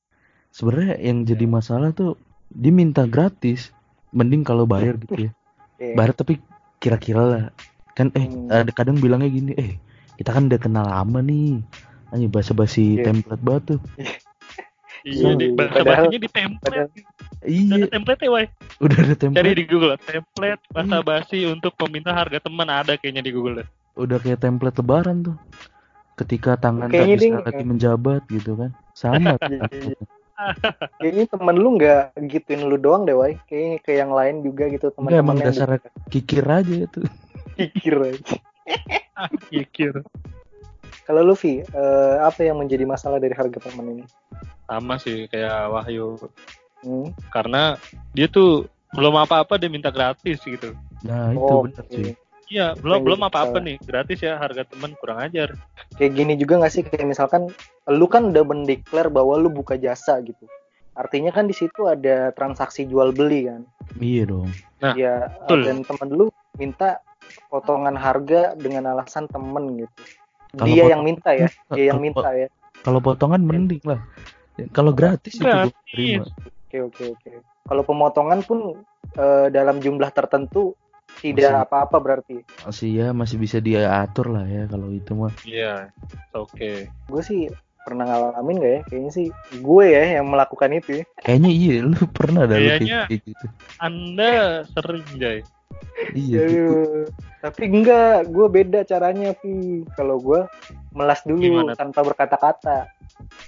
Sebenarnya 0.48 0.94
yang 0.98 1.22
jadi 1.22 1.44
masalah 1.44 1.90
tuh 1.90 2.14
diminta 2.48 3.04
gratis. 3.04 3.74
Mending 4.08 4.40
kalau 4.40 4.64
bayar 4.64 4.96
gitu 4.96 5.28
ya. 5.28 5.32
Iya. 5.78 5.94
bayar 5.94 6.10
tapi 6.12 6.42
kira-kira 6.78 7.22
lah. 7.22 7.42
Kan 7.94 8.10
eh 8.12 8.26
Hmm. 8.26 8.50
ada 8.50 8.70
kadang 8.70 8.98
bilangnya 8.98 9.30
gini 9.30 9.52
eh 9.54 9.78
kita 10.14 10.30
kan 10.30 10.50
udah 10.50 10.58
kenal 10.58 10.82
lama 10.82 11.22
nih. 11.22 11.62
Ayo 12.10 12.26
basa-basi 12.26 12.98
Iya. 12.98 13.04
template 13.06 13.42
banget 13.42 13.62
tuh. 13.74 13.80
Iya, 15.06 15.38
di 15.38 15.46
Iya, 15.46 15.54
bahasa 15.54 16.10
di 16.10 16.18
template. 16.26 16.58
padahal- 16.58 16.90
Udah 17.38 17.46
iya 17.46 17.74
ada 17.78 17.86
template 17.86 18.20
ya, 18.20 18.30
Wai. 18.34 18.46
udah 18.80 18.98
ada 18.98 19.06
Cari 19.06 19.22
template 19.22 19.54
di 19.54 19.64
Google 19.64 19.94
template 19.96 20.62
bahasa 20.68 20.98
basi 21.00 21.38
untuk 21.46 21.72
meminta 21.78 22.10
harga 22.10 22.38
teman 22.42 22.66
ada 22.66 22.98
kayaknya 22.98 23.22
di 23.22 23.30
Google. 23.30 23.62
Udah 23.98 24.18
kayak 24.22 24.40
template 24.40 24.78
lebaran 24.78 25.26
tuh. 25.26 25.36
Ketika 26.18 26.58
tangan 26.58 26.90
Kayaknya 26.90 27.14
tak 27.14 27.22
bisa 27.22 27.38
lagi 27.46 27.64
menjabat 27.66 28.22
gitu 28.30 28.52
kan. 28.58 28.70
Sama. 28.94 29.34
Iya, 29.46 29.66
iya. 29.94 29.98
Kayaknya 31.02 31.24
temen 31.34 31.56
lu 31.58 31.68
nggak 31.74 32.02
gituin 32.30 32.62
lu 32.66 32.78
doang 32.78 33.02
deh, 33.06 33.14
Wai. 33.14 33.34
Kayaknya 33.50 33.78
ke 33.82 33.92
yang 33.98 34.10
lain 34.14 34.42
juga 34.46 34.70
gitu 34.70 34.94
Enggak 34.94 35.18
emang 35.22 35.34
teman-teman 35.34 35.36
yang 35.38 35.48
dasar 35.50 35.68
kikir 36.10 36.44
aja 36.46 36.74
itu. 36.86 37.00
pikir 37.58 37.94
aja. 37.98 38.36
Kikir. 39.50 40.06
Kalau 41.02 41.24
lu 41.24 41.34
Vi, 41.34 41.64
eh, 41.64 42.16
apa 42.20 42.44
yang 42.44 42.60
menjadi 42.60 42.84
masalah 42.86 43.18
dari 43.18 43.34
harga 43.34 43.58
temen 43.58 43.98
ini? 43.98 44.04
Sama 44.68 44.94
sih 45.00 45.26
kayak 45.26 45.72
Wahyu. 45.74 46.20
Hmm? 46.84 47.10
Karena 47.34 47.74
dia 48.14 48.30
tuh 48.30 48.68
belum 48.94 49.16
apa-apa 49.18 49.58
dia 49.58 49.72
minta 49.72 49.90
gratis 49.90 50.38
gitu. 50.44 50.76
Nah, 51.02 51.34
itu 51.34 51.40
Oh, 51.40 51.64
bener 51.66 51.82
oke. 51.82 52.12
Iya, 52.48 52.72
belum 52.80 53.04
belum 53.04 53.20
jadi 53.20 53.28
apa-apa 53.28 53.58
nih. 53.60 53.76
Gratis 53.84 54.18
ya 54.24 54.40
harga 54.40 54.64
teman 54.64 54.96
kurang 54.96 55.20
ajar. 55.20 55.52
Kayak 56.00 56.12
gini 56.16 56.32
juga 56.40 56.64
nggak 56.64 56.72
sih 56.72 56.82
kayak 56.84 57.04
misalkan 57.04 57.52
lu 57.88 58.06
kan 58.08 58.32
udah 58.32 58.44
mendeklar 58.44 59.12
bahwa 59.12 59.36
lu 59.36 59.52
buka 59.52 59.76
jasa 59.76 60.16
gitu. 60.24 60.48
Artinya 60.96 61.30
kan 61.30 61.46
di 61.46 61.54
situ 61.54 61.86
ada 61.86 62.32
transaksi 62.32 62.88
jual 62.88 63.12
beli 63.12 63.52
kan. 63.52 63.62
Iya 64.00 64.24
dong. 64.32 64.50
Nah, 64.80 64.94
ya 64.96 65.28
betul. 65.44 65.60
dan 65.68 65.78
temen 65.84 66.08
lu 66.10 66.26
minta 66.56 67.04
potongan 67.52 67.94
harga 67.94 68.56
dengan 68.56 68.96
alasan 68.96 69.28
temen 69.28 69.84
gitu. 69.84 70.00
Kalau 70.56 70.66
Dia 70.72 70.84
yang 70.88 71.04
minta 71.04 71.30
ya, 71.36 71.46
dia 71.76 71.84
yang 71.92 72.00
minta 72.00 72.32
ya. 72.32 72.48
Kalau 72.80 73.04
potongan 73.04 73.44
mending 73.44 73.84
lah. 73.84 74.00
Kalau 74.74 74.90
gratis 74.90 75.38
itu 75.38 75.46
Gratis. 75.46 75.76
terima. 75.92 76.24
Oke 76.66 76.78
oke 76.82 77.04
oke. 77.14 77.30
Kalau 77.68 77.82
pemotongan 77.84 78.40
pun 78.42 78.80
eh, 79.14 79.46
dalam 79.52 79.78
jumlah 79.78 80.10
tertentu 80.10 80.74
tidak 81.18 81.50
Masih- 81.50 81.62
apa-apa 81.66 81.96
berarti. 81.98 82.37
Masih 82.62 82.88
ya 82.94 83.06
masih 83.10 83.37
bisa 83.37 83.58
dia 83.58 83.90
atur 83.98 84.30
lah 84.30 84.46
ya 84.46 84.64
kalau 84.66 84.88
itu 84.90 85.12
mah. 85.12 85.32
Iya, 85.42 85.90
oke. 86.32 86.87
Gue 87.10 87.22
sih 87.22 87.50
pernah 87.82 88.04
ngalamin 88.04 88.56
gak 88.60 88.72
ya? 88.72 88.80
Kayaknya 88.87 89.12
sih 89.12 89.26
gue 89.58 89.84
ya 89.88 90.02
yang 90.20 90.26
melakukan 90.28 90.70
itu 90.76 90.90
ya. 91.00 91.04
Kayaknya 91.25 91.50
iya 91.50 91.75
lu 91.82 91.98
pernah 92.12 92.42
dah 92.44 92.58
lu 92.60 92.68
Kayaknya- 92.68 93.06
kayak 93.08 93.22
gitu. 93.25 93.46
Anda 93.80 94.32
sering, 94.70 95.06
Jay. 95.16 95.38
Iya 96.14 96.40
gitu. 96.46 97.06
Tapi 97.38 97.62
enggak, 97.70 98.28
gue 98.28 98.46
beda 98.50 98.80
caranya 98.82 99.30
Pi. 99.34 99.87
Kalau 99.94 100.18
gue 100.18 100.40
melas 100.94 101.22
dulu 101.22 101.38
Gimana? 101.40 101.72
tanpa 101.78 102.02
berkata-kata. 102.02 102.90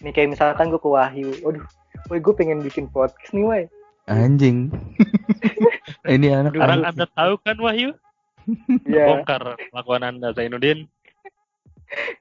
Nih 0.03 0.11
kayak 0.11 0.35
misalkan 0.35 0.71
gue 0.71 0.79
ke 0.79 0.91
Wahyu, 0.91 1.31
aduh, 1.43 1.63
woi 2.09 2.19
gue 2.19 2.35
pengen 2.35 2.63
bikin 2.63 2.87
podcast 2.87 3.31
nih, 3.31 3.45
woi. 3.45 3.63
Anjing. 4.11 4.75
Ini 6.11 6.27
anak 6.35 6.59
Orang 6.59 6.83
Anda 6.83 7.07
tahu 7.07 7.39
kan 7.47 7.57
Wahyu? 7.63 7.95
Iya. 8.83 9.07
Bongkar 9.07 9.55
lakuan 9.71 10.03
Anda 10.03 10.35
Zainuddin. 10.35 10.91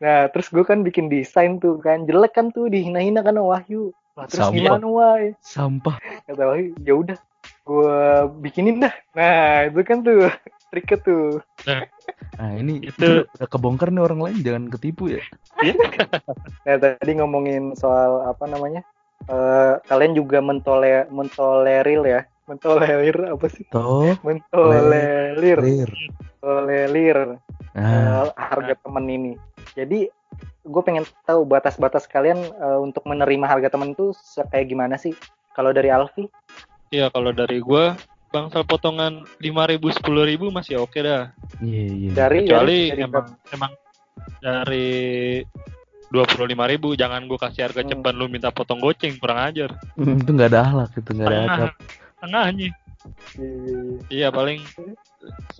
Nah, 0.02 0.30
terus 0.30 0.50
gue 0.54 0.62
kan 0.62 0.86
bikin 0.86 1.10
desain 1.10 1.58
tuh 1.58 1.82
kan, 1.82 2.06
jelek 2.06 2.38
kan 2.38 2.54
tuh 2.54 2.70
dihina-hina 2.70 3.26
kan 3.26 3.38
sama 3.38 3.58
Wahyu. 3.58 3.90
Lah, 4.18 4.26
terus 4.30 4.46
Sama. 4.50 4.54
gimana, 4.54 4.86
woi? 4.86 5.26
sampah. 5.42 5.96
Kata 6.30 6.44
Wahyu, 6.54 6.74
ya 6.86 6.94
udah, 6.94 7.18
gue 7.66 7.98
bikinin 8.46 8.86
dah. 8.86 8.94
Nah, 9.18 9.70
itu 9.70 9.82
kan 9.86 10.02
tuh 10.06 10.30
triknya 10.70 10.98
tuh. 11.02 11.42
Nah 12.40 12.52
ini 12.56 12.86
Itu- 12.86 12.98
itu 12.98 13.10
udah 13.26 13.48
kebongkar 13.50 13.90
nih 13.90 14.04
orang 14.06 14.22
lain 14.22 14.38
jangan 14.46 14.64
ketipu 14.70 15.10
ya. 15.12 15.22
Nah, 16.66 16.76
tadi 16.78 17.12
ngomongin 17.18 17.74
soal 17.74 18.26
apa 18.30 18.46
namanya? 18.46 18.86
Eh, 19.28 19.74
kalian 19.86 20.14
juga 20.16 20.40
mentole 20.40 21.06
mentolerir 21.12 22.02
ya? 22.08 22.22
Mentolerir 22.48 23.36
apa 23.36 23.46
sih? 23.52 23.68
Toh, 23.70 24.16
Mentolerir, 24.24 25.60
clear. 25.60 25.92
tolerir 26.40 27.20
Nah, 27.76 28.26
eh, 28.26 28.28
harga 28.34 28.74
temen 28.80 29.06
ini. 29.06 29.34
Jadi 29.76 30.10
gue 30.70 30.82
pengen 30.86 31.06
tahu 31.28 31.46
batas-batas 31.46 32.08
kalian 32.08 32.40
eh, 32.40 32.80
untuk 32.80 33.04
menerima 33.06 33.46
harga 33.46 33.70
temen 33.70 33.94
itu 33.94 34.16
kayak 34.50 34.72
gimana 34.72 34.96
sih? 34.96 35.14
Kalau 35.54 35.76
dari 35.76 35.92
Alfi, 35.92 36.30
Iya, 36.90 37.14
kalau 37.14 37.30
dari 37.30 37.62
gua 37.62 37.94
bangsal 38.34 38.66
potongan 38.66 39.26
5000 39.38 40.02
10000 40.02 40.50
masih 40.50 40.82
oke 40.82 40.98
dah. 41.02 41.34
iya 41.62 41.86
iya. 41.86 42.10
dari 42.14 42.46
Kecuali 42.46 42.78
dari, 42.90 43.06
dari 43.06 43.54
emang 43.54 43.74
emang 46.12 46.26
dari 46.28 46.56
25.000 46.76 46.96
jangan 46.96 47.22
gua 47.26 47.40
kasih 47.40 47.62
harga 47.66 47.82
Hmm. 47.82 47.90
cepat 47.92 48.14
lu 48.14 48.26
minta 48.26 48.50
potong 48.50 48.78
goceng 48.78 49.16
kurang 49.16 49.40
ajar. 49.44 49.70
Hmm, 49.94 50.18
itu 50.18 50.30
nggak 50.30 50.50
ada 50.50 50.60
ahlak 50.64 50.92
itu 50.94 51.10
nggak 51.10 51.26
ada 51.26 51.36
Tengah, 51.36 51.56
adab. 51.56 51.74
tengahnya. 52.20 52.68
Iya, 52.68 52.74
iya, 53.40 53.78
iya. 53.80 54.00
Iya 54.10 54.28
paling 54.30 54.60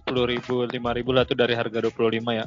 10.000 0.04 0.68
5.000 0.68 1.12
lah 1.12 1.24
tuh 1.24 1.36
dari 1.36 1.54
harga 1.54 1.80
25 1.80 2.34
ya. 2.34 2.46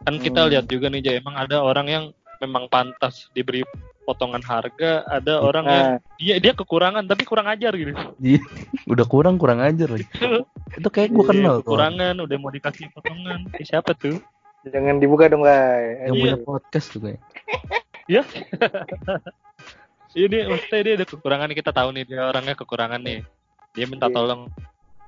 Kan 0.00 0.14
kita 0.16 0.40
Hmm. 0.40 0.50
lihat 0.50 0.64
juga 0.66 0.86
nih 0.88 1.00
Jay, 1.00 1.14
emang 1.18 1.34
ada 1.34 1.60
orang 1.60 1.86
yang 1.86 2.04
memang 2.38 2.66
pantas 2.66 3.28
diberi 3.30 3.60
potongan 4.00 4.40
harga, 4.40 5.04
ada 5.04 5.38
orang 5.38 5.64
yang 5.66 5.86
dia 6.16 6.34
dia 6.40 6.52
kekurangan 6.52 7.04
tapi 7.04 7.22
kurang 7.22 7.46
ajar 7.46 7.70
gitu. 7.72 7.92
Iya, 8.18 8.40
udah 8.86 9.06
kurang 9.06 9.36
kurang 9.36 9.60
aja 9.60 9.84
lagi. 9.84 10.08
Itu 10.72 10.88
kayak 10.88 11.10
gue 11.10 11.20
Iya, 11.20 11.30
kenal 11.30 11.54
tuh. 11.56 11.62
kekurangan 11.68 12.14
udah 12.16 12.36
mau 12.36 12.48
dikasih 12.48 12.88
potongan. 12.90 13.44
Eh, 13.52 13.62
siapa 13.62 13.92
tuh? 13.92 14.18
jangan 14.62 14.96
dibuka 14.96 15.24
dong, 15.24 15.40
guys. 15.40 16.00
Yang 16.00 16.10
Iya. 16.10 16.20
punya 16.22 16.36
podcast 16.42 16.86
tuh 16.90 17.00
kayak. 17.02 17.20
Iya 20.10 20.26
dia 20.26 20.42
maksudnya 20.44 20.82
dia 20.82 20.94
ada 20.98 21.06
kekurangan 21.06 21.54
kita 21.54 21.70
tahu 21.70 21.94
nih 21.94 22.02
dia 22.04 22.26
orangnya 22.26 22.58
kekurangan 22.58 22.98
nih. 22.98 23.22
Dia 23.70 23.86
minta 23.86 24.10
Iya. 24.10 24.14
tolong. 24.18 24.50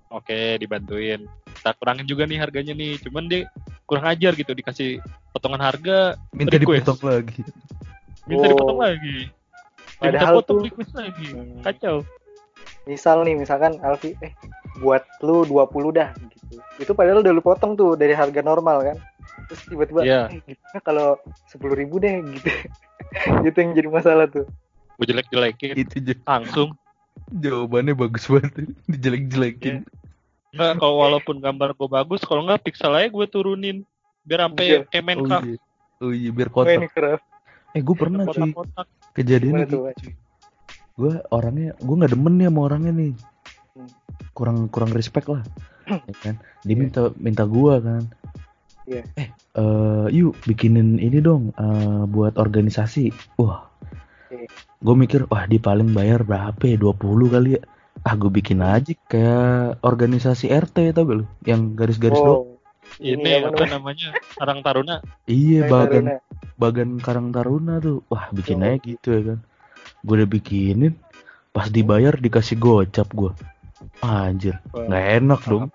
Oke, 0.07 0.55
dibantuin. 0.57 1.27
Kita 1.51 1.75
kurangin 1.75 2.07
juga 2.07 2.23
nih 2.23 2.39
harganya 2.39 2.71
nih. 2.71 3.03
Cuman 3.03 3.27
dia 3.27 3.51
kurang 3.83 4.07
ajar 4.07 4.31
gitu 4.33 4.53
dikasih 4.53 5.03
potongan 5.33 5.59
harga, 5.59 6.15
Minta 6.31 6.55
Request. 6.55 6.87
dipotong 6.87 7.01
lagi. 7.03 7.41
minta 8.23 8.45
Oh. 8.45 8.51
dipotong 8.55 8.79
lagi. 8.79 9.19
Dia 9.99 10.07
minta 10.07 10.23
Padahal 10.23 10.35
potong 10.39 10.55
tuh- 10.55 10.65
request 10.65 10.93
lagi. 10.95 11.27
Hmm. 11.29 11.61
Kacau. 11.61 11.97
misal 12.83 13.23
nih 13.23 13.35
misalkan 13.37 13.79
Alfi 13.79 14.15
eh 14.19 14.35
buat 14.79 15.07
lu 15.21 15.43
20 15.45 15.91
dah 15.93 16.11
gitu 16.19 16.59
itu 16.81 16.93
padahal 16.93 17.23
udah 17.23 17.31
lu 17.31 17.39
potong 17.39 17.75
tuh 17.75 17.95
dari 17.95 18.11
harga 18.11 18.43
normal 18.43 18.83
kan 18.83 18.97
terus 19.47 19.61
tiba-tiba 19.67 20.01
Iya. 20.03 20.23
eh 20.29 20.41
gimana 20.45 20.79
kalau 20.81 21.09
sepuluh 21.47 21.75
ribu 21.75 21.97
deh 21.97 22.21
gitu 22.23 22.49
itu 23.49 23.57
yang 23.57 23.73
jadi 23.73 23.89
masalah 23.89 24.27
tuh 24.27 24.47
Gue 24.93 25.09
jelek-jelekin 25.09 25.75
Itu 25.75 25.97
langsung. 26.23 26.79
Jawabannya 27.33 27.97
bagus 27.97 28.29
banget. 28.29 28.53
Dijelek-jelekin. 28.93 29.83
Enggak 30.53 30.73
kalau 30.79 31.01
walaupun 31.01 31.41
gambar 31.41 31.73
gue 31.73 31.89
bagus, 31.91 32.21
kalau 32.23 32.45
nggak 32.45 32.61
pixel 32.63 32.93
aja 32.93 33.09
gue 33.09 33.27
turunin 33.27 33.83
biar 34.23 34.47
sampai 34.47 34.63
Iya. 34.63 34.79
kayak 34.87 35.03
Oh 35.03 35.07
Minecraft 35.09 35.45
iya. 35.49 35.59
Oh 35.99 36.13
iya 36.13 36.31
biar 36.31 36.49
kotak. 36.53 36.93
craft 36.93 37.25
Eh 37.73 37.81
gue 37.81 37.97
pernah 37.97 38.23
cuy. 38.23 38.53
kotak-kotak. 38.53 38.87
Kejadiannya 39.17 39.49
Gimana 39.59 39.65
tuh, 39.65 39.71
gitu 39.73 39.79
Wai? 39.83 39.95
cuy. 39.97 40.13
Gue 40.93 41.13
orangnya 41.33 41.69
gue 41.75 41.95
nggak 41.97 42.13
demen 42.13 42.35
nih 42.37 42.47
sama 42.47 42.61
orangnya 42.63 42.93
nih. 42.93 43.13
Hmm. 43.73 43.91
Kurang 44.37 44.59
kurang 44.69 44.91
respect 44.93 45.27
lah. 45.27 45.43
ya 46.07 46.15
kan. 46.21 46.35
Dia 46.63 46.77
minta 46.77 47.01
minta 47.17 47.43
gue 47.43 47.75
kan. 47.81 48.03
Iya. 48.87 49.03
Eh 49.15 49.29
eh, 49.57 50.07
yuk 50.11 50.35
bikinin 50.45 50.99
ini 50.99 51.23
dong 51.23 51.55
eh, 51.55 52.03
buat 52.07 52.35
organisasi. 52.37 53.11
Wah. 53.39 53.69
Iya. 54.31 54.47
Gue 54.83 54.95
mikir 54.99 55.31
wah 55.31 55.47
dia 55.47 55.63
paling 55.63 55.95
bayar 55.95 56.27
berapa 56.27 56.59
ya 56.67 56.75
20 56.75 56.99
kali 57.31 57.51
ya. 57.57 57.61
Ah 58.03 58.19
gue 58.19 58.33
bikin 58.33 58.59
aja 58.67 58.91
kayak 59.07 59.79
organisasi 59.87 60.51
RT 60.51 60.91
tau 60.91 61.07
gak 61.07 61.17
lu? 61.23 61.27
Yang 61.47 61.61
garis-garis 61.79 62.19
doang. 62.19 62.41
oh 62.43 62.59
Ini 62.99 63.47
apa 63.47 63.55
apa 63.55 63.65
namanya? 63.79 64.11
Sarang 64.35 64.61
Taruna. 64.61 64.99
Iya 65.25 65.71
bagan 65.71 66.05
Taruna. 66.11 66.59
bagan 66.59 66.91
Karang 66.99 67.29
Taruna 67.31 67.75
tuh. 67.79 68.03
Wah, 68.11 68.27
bikin 68.35 68.61
Oh. 68.61 68.67
aja 68.67 68.77
gitu 68.83 69.09
ya 69.15 69.23
kan. 69.33 69.39
Gue 70.03 70.15
udah 70.19 70.29
bikinin, 70.29 70.93
pas 71.55 71.71
dibayar 71.71 72.13
dikasih 72.19 72.59
gocap 72.59 73.07
gue. 73.15 73.33
Anjir, 74.01 74.59
Wah. 74.71 74.87
nggak 74.87 75.05
enak 75.17 75.41
dong. 75.45 75.67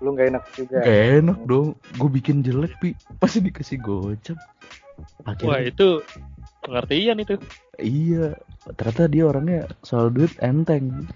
Lu 0.00 0.08
nggak 0.10 0.26
enak 0.30 0.44
juga 0.54 0.76
Nggak 0.80 1.00
enak 1.20 1.38
dong. 1.44 1.66
Gue 1.94 2.08
bikin 2.10 2.36
jelek, 2.40 2.72
pi. 2.78 2.88
Pasti 3.16 3.38
dikasih 3.40 3.78
gocap. 3.78 4.38
Wah 4.38 5.28
Akhirnya, 5.28 5.68
itu 5.68 5.88
pengertian 6.60 7.16
itu. 7.18 7.34
iya. 7.76 8.32
Ternyata 8.66 9.06
dia 9.06 9.24
orangnya 9.24 9.60
soal 9.80 10.08
duit 10.08 10.32
enteng. 10.40 11.06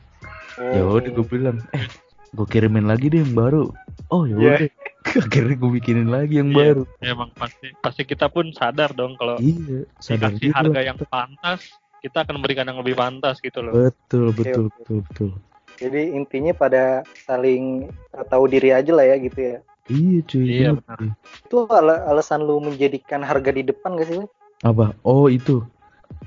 Ya 0.57 0.85
Oh. 0.85 1.01
udah 1.01 1.11
gue 1.11 1.27
bilang, 1.27 1.59
eh, 1.73 1.89
gue 2.31 2.47
kirimin 2.47 2.85
lagi 2.85 3.09
deh 3.09 3.21
yang 3.21 3.33
baru. 3.33 3.73
Oh 4.09 4.29
ya 4.29 4.37
Iya. 4.37 4.51
udah. 4.55 4.71
Akhirnya 5.27 5.57
gue 5.57 5.71
bikinin 5.73 6.07
lagi 6.07 6.39
yang 6.39 6.53
Iya. 6.53 6.59
baru. 6.61 6.83
Emang 7.01 7.31
pasti 7.33 7.73
pasti 7.81 8.03
kita 8.05 8.29
pun 8.29 8.53
sadar 8.53 8.93
dong 8.93 9.17
kalau 9.17 9.41
Iya, 9.41 9.89
sadar 9.97 10.37
dikasih 10.37 10.53
harga 10.53 10.81
yang 10.85 10.99
pantas, 11.01 11.61
kita 11.99 12.23
akan 12.23 12.37
memberikan 12.39 12.69
yang 12.69 12.79
lebih 12.79 12.95
pantas 12.95 13.41
gitu 13.41 13.65
loh. 13.65 13.73
Betul, 13.73 14.31
betul, 14.31 14.69
Oke, 14.69 14.77
oke. 14.77 14.79
betul, 14.79 14.99
betul. 15.09 15.31
Jadi 15.81 16.13
intinya 16.13 16.53
pada 16.53 17.03
saling 17.25 17.89
eh, 17.89 18.25
tahu 18.29 18.45
diri 18.53 18.71
aja 18.77 18.93
lah 18.93 19.09
ya 19.09 19.17
gitu 19.17 19.41
ya. 19.41 19.57
Iya 19.91 20.19
cuy. 20.29 20.45
Iya, 20.47 20.71
benar. 20.77 20.99
itu 21.51 21.57
ala- 21.67 22.05
alasan 22.07 22.45
lu 22.47 22.61
menjadikan 22.63 23.25
harga 23.27 23.51
di 23.51 23.67
depan 23.67 23.99
gak 23.99 24.07
sih 24.07 24.17
Wai? 24.21 24.29
apa? 24.63 24.93
Oh 25.03 25.27
itu. 25.27 25.65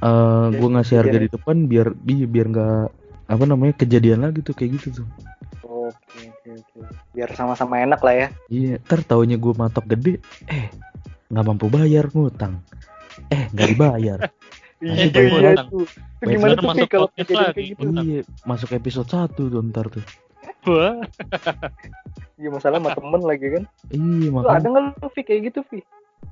Eh 0.01 0.45
Jadi 0.49 0.57
gue 0.57 0.69
ngasih 0.73 0.95
harga 0.99 1.17
di 1.21 1.29
depan 1.29 1.55
biar 1.69 1.87
bi- 1.93 2.27
biar 2.27 2.47
nggak 2.49 2.81
apa 3.29 3.43
namanya 3.47 3.73
kejadian 3.77 4.25
lagi 4.25 4.41
tuh 4.43 4.51
kayak 4.57 4.81
gitu 4.81 4.99
tuh. 5.03 5.07
Oke 5.63 6.19
oke 6.27 6.49
oke. 6.59 6.79
Biar 7.13 7.29
sama-sama 7.37 7.79
enak 7.79 8.01
lah 8.03 8.15
ya. 8.17 8.27
Iya 8.49 8.81
taunya 9.05 9.37
gue 9.37 9.53
matok 9.55 9.85
gede 9.95 10.19
eh 10.49 10.67
nggak 11.31 11.45
mampu 11.45 11.69
bayar 11.69 12.09
ngutang. 12.11 12.59
Eh 13.31 13.47
nggak 13.53 13.67
dibayar 13.69 14.19
Iya, 14.83 15.07
Eh, 15.07 15.27
iya 15.31 15.49
utang. 15.55 15.67
itu. 15.69 15.79
Gimana 16.21 16.53
tuh 16.53 16.65
masuk 16.65 16.87
kalau 16.87 17.07
kejadian 17.09 17.51
kayak 17.51 17.67
gitu? 17.71 17.85
Iya 17.87 18.19
masuk 18.43 18.69
episode 18.71 19.07
1 19.07 19.31
tuh 19.31 19.63
ntar 19.63 19.87
tuh 19.87 20.03
Wah, 20.63 20.95
Iya 22.39 22.49
masalah 22.49 22.77
sama 22.77 22.91
temen 22.91 23.21
lagi 23.21 23.47
kan. 23.49 23.63
iya 23.89 24.27
Lu 24.27 24.39
ada 24.41 24.59
makanya 24.59 24.67
nggak 24.69 24.83
lu 24.97 25.07
Vi 25.09 25.21
kayak 25.21 25.41
gitu 25.47 25.59
Vi? 25.69 25.79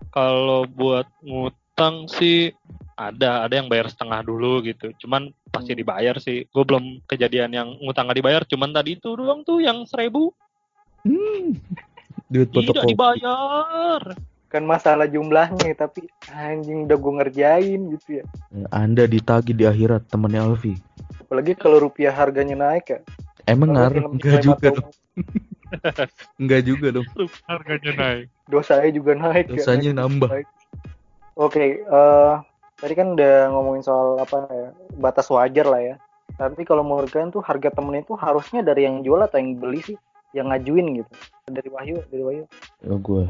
kalau 0.09 0.63
buat 0.65 1.07
ngutang 1.21 2.07
sih 2.07 2.51
ada, 2.93 3.43
ada 3.43 3.53
yang 3.53 3.65
bayar 3.65 3.87
setengah 3.87 4.21
dulu 4.21 4.59
gitu. 4.61 4.91
Cuman 4.97 5.31
pasti 5.47 5.71
Hmm. 5.71 5.79
dibayar 5.79 6.15
sih. 6.17 6.45
Gue 6.47 6.63
belum 6.63 6.83
kejadian 7.05 7.49
yang 7.49 7.69
ngutang 7.77 8.05
nggak 8.05 8.19
dibayar. 8.19 8.43
Cuman 8.43 8.69
tadi 8.69 8.95
itu 8.95 9.09
doang 9.11 9.41
tuh 9.41 9.59
yang 9.59 9.83
seribu 9.83 10.35
Hmm. 11.01 11.55
duit 12.27 12.51
tidak 12.51 12.83
dibayar. 12.85 14.01
Kan 14.51 14.67
masalah 14.67 15.07
jumlahnya 15.07 15.71
tapi 15.79 16.11
anjing 16.27 16.83
udah 16.83 16.97
gue 16.99 17.13
ngerjain 17.23 17.79
gitu 17.95 18.19
ya. 18.19 18.23
Ya, 18.51 18.67
anda 18.75 19.07
ditagi 19.07 19.55
di 19.55 19.63
akhirat 19.63 20.11
temannya 20.11 20.43
Alfi 20.43 20.75
Apalagi 21.23 21.55
kalau 21.55 21.79
rupiah 21.87 22.11
harganya 22.11 22.59
naik 22.59 22.91
ya. 22.91 22.99
emang 23.47 23.71
ngaruh 23.71 24.11
enggak 24.19 24.43
juga 24.43 24.67
dong 24.75 24.91
enggak 26.35 26.61
juga 26.67 26.87
dong 26.99 27.07
Harganya 27.47 27.91
naik. 27.95 28.25
Dosanya 28.51 28.91
juga 28.91 29.11
naik 29.15 29.45
ya. 29.47 29.63
dosanya 29.63 29.91
nambah 30.03 30.29
Oke, 31.39 31.79
eh 31.87 32.33
tadi 32.75 32.93
kan 32.97 33.15
udah 33.15 33.47
ngomongin 33.55 33.87
soal 33.87 34.19
apa 34.19 34.51
ya 34.51 34.69
batas 34.99 35.31
wajar 35.31 35.63
lah 35.63 35.81
ya. 35.81 35.95
Tapi 36.35 36.67
kalau 36.67 36.83
menurut 36.83 37.07
kalian 37.07 37.31
tuh 37.31 37.39
harga 37.39 37.71
temen 37.71 38.03
itu 38.03 38.19
harusnya 38.19 38.59
dari 38.59 38.83
yang 38.83 38.99
jual 38.99 39.19
atau 39.23 39.39
yang 39.39 39.55
beli 39.55 39.79
sih, 39.79 39.97
yang 40.35 40.51
ngajuin 40.51 40.99
gitu. 40.99 41.11
Dari 41.47 41.69
Wahyu, 41.71 42.03
dari 42.11 42.23
Wahyu. 42.23 42.43
ya 42.83 42.95
gue 42.99 43.23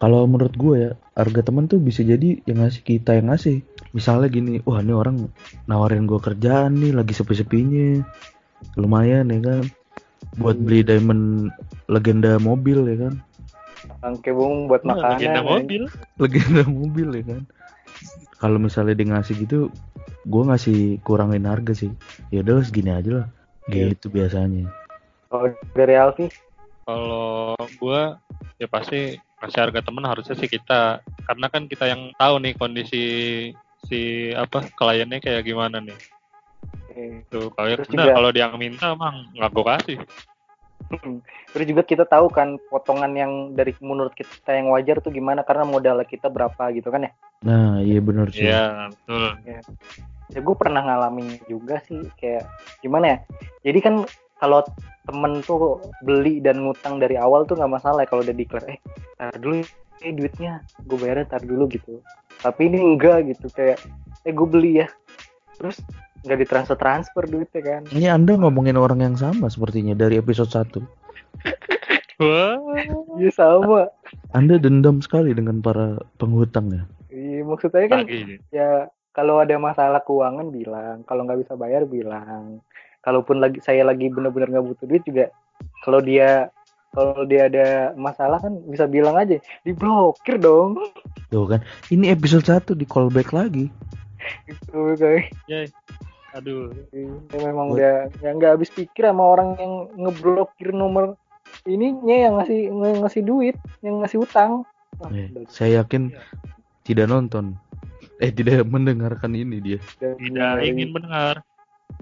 kalau 0.00 0.24
menurut 0.24 0.56
gue 0.56 0.74
ya 0.80 0.90
harga 1.12 1.44
teman 1.44 1.68
tuh 1.68 1.76
bisa 1.76 2.00
jadi 2.00 2.40
yang 2.48 2.64
ngasih 2.64 2.82
kita 2.82 3.20
yang 3.20 3.28
ngasih. 3.28 3.60
Misalnya 3.92 4.32
gini 4.32 4.64
wah 4.64 4.80
ini 4.80 4.96
orang 4.96 5.28
nawarin 5.68 6.08
gue 6.08 6.16
kerjaan 6.16 6.80
nih 6.80 6.96
lagi 6.96 7.12
sepi-sepinya. 7.12 8.00
Lumayan 8.80 9.28
ya 9.28 9.40
kan? 9.44 9.64
Buat 10.40 10.56
beli 10.60 10.80
diamond 10.80 11.52
legenda 11.92 12.40
mobil 12.40 12.80
ya 12.88 12.96
kan? 13.08 13.14
Angke 14.00 14.32
bung 14.32 14.68
buat 14.72 14.80
Nah, 14.88 14.96
makanan. 14.96 15.12
legenda 15.20 15.40
ya. 15.40 15.46
mobil. 15.46 15.82
legenda 16.16 16.62
mobil 16.64 17.08
ya 17.20 17.24
kan? 17.36 17.42
Kalau 18.40 18.56
misalnya 18.56 18.96
dia 18.96 19.06
ngasih 19.12 19.34
gitu 19.44 19.58
gue 20.24 20.42
ngasih 20.48 21.00
kurangin 21.04 21.44
harga 21.44 21.76
sih. 21.76 21.92
Ya 22.32 22.40
udah 22.40 22.64
segini 22.64 22.88
aja 22.96 23.24
lah. 23.24 23.26
Iya. 23.68 23.92
gitu 23.94 24.10
biasanya. 24.10 24.66
Kalau 25.30 25.52
dari 25.76 25.94
Alfi, 25.94 26.26
Kalau 26.82 27.54
gua 27.78 28.18
ya 28.58 28.66
pasti 28.66 29.14
ngasih 29.40 29.60
harga 29.64 29.80
temen 29.80 30.04
harusnya 30.04 30.36
sih 30.36 30.48
kita 30.48 31.00
karena 31.24 31.46
kan 31.48 31.64
kita 31.64 31.88
yang 31.88 32.12
tahu 32.14 32.36
nih 32.44 32.52
kondisi 32.54 33.02
si 33.80 34.00
apa 34.36 34.68
kliennya 34.76 35.18
kayak 35.18 35.42
gimana 35.42 35.80
nih. 35.80 35.96
eh, 36.92 37.24
Tuh 37.32 37.48
kalau 37.56 37.72
Terus 37.72 37.88
bener, 37.88 38.06
juga- 38.06 38.16
kalau 38.20 38.30
dia 38.30 38.42
yang 38.46 38.54
minta 38.60 38.92
emang 38.92 39.24
nggak 39.32 39.50
gua 39.56 39.64
kasih. 39.80 39.98
terus 41.54 41.66
juga 41.70 41.86
kita 41.86 42.02
tahu 42.02 42.26
kan 42.34 42.58
potongan 42.66 43.14
yang 43.14 43.32
dari 43.54 43.70
menurut 43.78 44.10
kita 44.10 44.58
yang 44.58 44.74
wajar 44.74 44.98
tuh 44.98 45.14
gimana 45.14 45.46
karena 45.46 45.62
modal 45.62 46.02
kita 46.02 46.26
berapa 46.26 46.66
gitu 46.74 46.90
kan 46.90 47.06
ya. 47.06 47.12
nah 47.40 47.78
iya 47.78 48.02
bener 48.02 48.26
sih 48.34 48.42
Iya, 48.50 48.90
betul. 48.90 49.38
ya 49.46 49.60
gue 50.42 50.56
pernah 50.58 50.82
ngalamin 50.82 51.40
juga 51.46 51.78
sih 51.86 52.02
kayak 52.18 52.46
gimana 52.82 53.06
ya 53.06 53.18
jadi 53.64 53.78
kan 53.80 53.94
kalau 54.40 54.64
temen 55.04 55.44
tuh 55.44 55.80
beli 56.00 56.40
dan 56.40 56.64
ngutang 56.64 56.96
dari 56.96 57.20
awal 57.20 57.44
tuh 57.44 57.60
nggak 57.60 57.72
masalah 57.76 58.02
ya 58.04 58.08
kalau 58.08 58.24
udah 58.24 58.36
declare 58.36 58.76
eh 58.76 58.78
tar 59.20 59.36
dulu 59.36 59.60
eh 60.00 60.12
duitnya 60.16 60.64
gue 60.88 60.96
bayarin 60.96 61.28
tar 61.28 61.44
dulu 61.44 61.68
gitu. 61.68 62.00
Tapi 62.40 62.72
ini 62.72 62.80
enggak 62.80 63.28
gitu 63.28 63.52
kayak 63.52 63.78
eh 64.24 64.32
gue 64.32 64.48
beli 64.48 64.80
ya. 64.80 64.88
Terus 65.60 65.84
nggak 66.24 66.38
ditransfer 66.40 66.76
transfer 66.80 67.24
duitnya 67.28 67.60
kan. 67.60 67.82
Ini 67.92 68.08
anda 68.08 68.36
ngomongin 68.40 68.80
orang 68.80 69.04
yang 69.04 69.16
sama 69.20 69.52
sepertinya 69.52 69.92
dari 69.92 70.16
episode 70.16 70.48
1 70.48 70.80
Wah, 72.20 72.56
iya 73.16 73.30
sama. 73.32 73.88
Anda 74.36 74.60
dendam 74.60 75.00
sekali 75.00 75.32
dengan 75.32 75.64
para 75.64 75.96
penghutang 76.20 76.68
ya? 76.68 76.82
Iya 77.08 77.40
maksudnya 77.48 77.88
kan 77.88 78.04
lagi. 78.04 78.36
ya 78.52 78.92
kalau 79.16 79.40
ada 79.40 79.56
masalah 79.56 80.04
keuangan 80.04 80.52
bilang 80.52 81.02
kalau 81.08 81.24
nggak 81.24 81.40
bisa 81.42 81.56
bayar 81.56 81.88
bilang 81.88 82.60
kalaupun 83.00 83.40
lagi 83.40 83.58
saya 83.60 83.82
lagi 83.82 84.08
benar-benar 84.08 84.48
nggak 84.52 84.66
butuh 84.66 84.86
duit 84.86 85.02
juga 85.04 85.32
kalau 85.84 86.00
dia 86.00 86.48
kalau 86.90 87.22
dia 87.22 87.46
ada 87.46 87.66
masalah 87.94 88.42
kan 88.42 88.58
bisa 88.66 88.82
bilang 88.84 89.14
aja 89.14 89.38
diblokir 89.62 90.42
dong. 90.42 90.74
Tuh 91.30 91.46
kan 91.46 91.60
ini 91.94 92.10
episode 92.10 92.42
1 92.42 92.74
di 92.74 92.82
callback 92.82 93.30
lagi. 93.30 93.70
Gitu 94.46 94.98
guys. 94.98 95.70
Aduh, 96.34 96.70
ya 96.94 97.42
memang 97.42 97.74
udah 97.74 98.06
ya 98.22 98.30
nggak 98.34 98.58
habis 98.58 98.70
pikir 98.70 99.06
sama 99.06 99.22
orang 99.22 99.54
yang 99.58 99.72
ngeblokir 99.98 100.70
nomor 100.70 101.14
ininya 101.66 102.14
yang 102.14 102.34
ngasih 102.38 102.70
yang 102.70 103.00
ngasih 103.02 103.22
duit 103.22 103.56
yang 103.82 103.98
ngasih 104.02 104.22
utang. 104.22 104.62
Wah, 104.98 105.10
Eh, 105.10 105.30
udah- 105.30 105.50
saya 105.50 105.82
yakin 105.82 106.14
tidak 106.82 107.06
nonton. 107.06 107.54
Eh 108.18 108.30
tidak 108.30 108.66
mendengarkan 108.66 109.32
ini 109.34 109.58
dia. 109.62 109.78
Tidak 109.98 110.54
ingin 110.62 110.90
mendengar. 110.90 111.42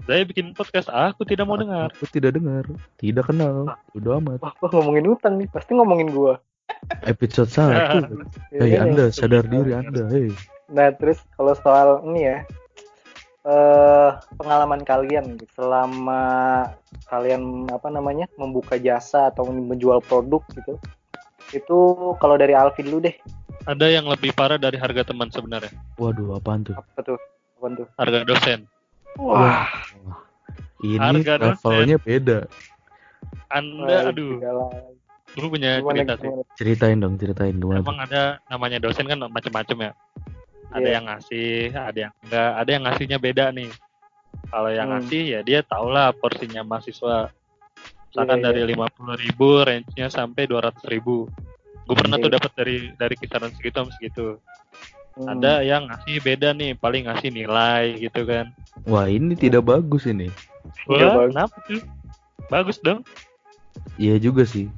Saya 0.03 0.25
bikin 0.25 0.53
podcast, 0.53 0.89
aku 0.89 1.21
tidak 1.21 1.45
mau 1.45 1.53
dengar. 1.53 1.89
aku 1.91 2.05
tidak 2.09 2.33
dengar 2.33 2.65
tidak 2.97 3.25
kenal 3.25 3.69
udah 3.93 4.17
amat 4.17 4.39
Wah, 4.41 4.53
wah, 4.57 4.71
ngomongin 4.73 5.05
utang 5.07 5.37
nih 5.37 5.45
pasti 5.47 5.73
ngomongin 5.73 6.09
gua 6.09 6.41
episode 7.03 7.49
1 7.49 7.69
hei 8.57 8.69
kan, 8.69 8.69
ya? 8.69 8.79
anda 8.81 9.05
sadar 9.09 9.45
diri 9.45 9.73
anda 9.73 10.05
hei 10.09 10.29
Nah, 10.69 10.93
terus 10.93 11.17
kalau 11.33 11.57
soal 11.57 12.05
ini 12.05 12.29
ya, 12.29 12.37
eh 13.41 14.09
pengalaman 14.37 14.85
kalian 14.85 15.33
gitu, 15.33 15.49
selama 15.57 16.21
kalian 17.05 17.65
apa 17.73 17.89
namanya 17.89 18.29
membuka 18.37 18.77
jasa 18.77 19.33
atau 19.33 19.49
menjual 19.49 19.97
produk 20.05 20.45
gitu, 20.53 20.77
itu 21.51 21.77
kalau 22.17 22.37
dari 22.37 22.53
Alfi 22.53 22.85
dulu 22.85 23.01
deh, 23.01 23.17
Ada 23.65 23.89
yang 23.89 24.05
lebih 24.05 24.29
parah 24.31 24.61
dari 24.61 24.77
harga 24.77 25.09
teman 25.09 25.33
sebenarnya. 25.33 25.73
waduh 25.97 26.37
apaan 26.37 26.61
tuh 26.61 26.77
apa 26.77 27.01
tuh? 27.01 27.17
Apa 27.57 27.67
tuh? 27.73 27.87
Harga 27.97 28.21
dosen. 28.23 28.69
Wah, 29.17 29.65
ini 30.79 30.97
Harga 30.99 31.33
dosen. 31.37 31.49
levelnya 31.55 31.97
beda 31.97 32.39
Anda, 33.49 34.13
aduh, 34.13 34.37
gila. 34.37 34.67
gue 35.29 35.47
punya 35.49 35.81
Gimana, 35.81 35.95
cerita 35.97 36.13
sih. 36.15 36.27
gimana? 36.29 36.43
ceritain 36.53 36.97
dong 36.97 37.13
ceritain 37.17 37.55
gimana 37.57 37.81
tuh? 37.81 37.85
Emang 37.85 37.97
ada 37.99 38.21
namanya 38.45 38.77
dosen 38.77 39.05
kan 39.05 39.17
macam-macam 39.17 39.77
ya. 39.89 39.91
Ada 40.69 40.85
Iya. 40.85 40.93
yang 40.93 41.05
ngasih, 41.09 41.49
ada 41.73 41.99
yang 41.99 42.13
enggak, 42.21 42.51
ada 42.53 42.69
yang 42.69 42.83
ngasihnya 42.85 43.17
beda 43.17 43.45
nih. 43.49 43.71
Kalau 44.49 44.69
yang 44.69 44.87
Hmm. 44.89 45.01
ngasih 45.01 45.21
ya 45.25 45.39
dia 45.41 45.59
tahulah 45.61 46.13
porsinya 46.13 46.61
mahasiswa. 46.61 47.33
Misalkan 48.09 48.37
Iya, 48.41 48.45
dari 48.49 48.61
lima 48.65 48.85
puluh 48.89 49.13
ribu, 49.13 49.61
range-nya 49.61 50.09
sampai 50.09 50.45
dua 50.45 50.69
ratus 50.69 50.85
ribu. 50.85 51.25
Gue 51.85 51.95
pernah 51.97 52.17
tuh 52.17 52.29
Iya. 52.29 52.37
dapat 52.37 52.51
dari 52.53 52.75
dari 52.93 53.15
kisaran 53.17 53.49
segitu 53.51 53.81
sama 53.81 53.91
segitu. 53.97 54.37
Hmm. 55.19 55.35
Ada 55.35 55.61
yang 55.61 55.83
ngasih 55.85 56.15
beda 56.21 56.49
nih, 56.53 56.71
paling 56.73 57.03
ngasih 57.03 57.27
nilai 57.29 57.99
gitu 57.99 58.23
kan. 58.23 58.55
wah 58.83 59.03
ini 59.03 59.35
tidak 59.35 59.67
bagus 59.67 60.07
ini 60.07 60.31
Wah, 60.87 60.95
bagus. 61.19 61.35
kenapa 61.35 61.55
tuh? 61.65 61.81
Bagus 62.47 62.77
dong. 62.79 63.03
iya 63.95 64.15
juga 64.15 64.43
sih 64.43 64.71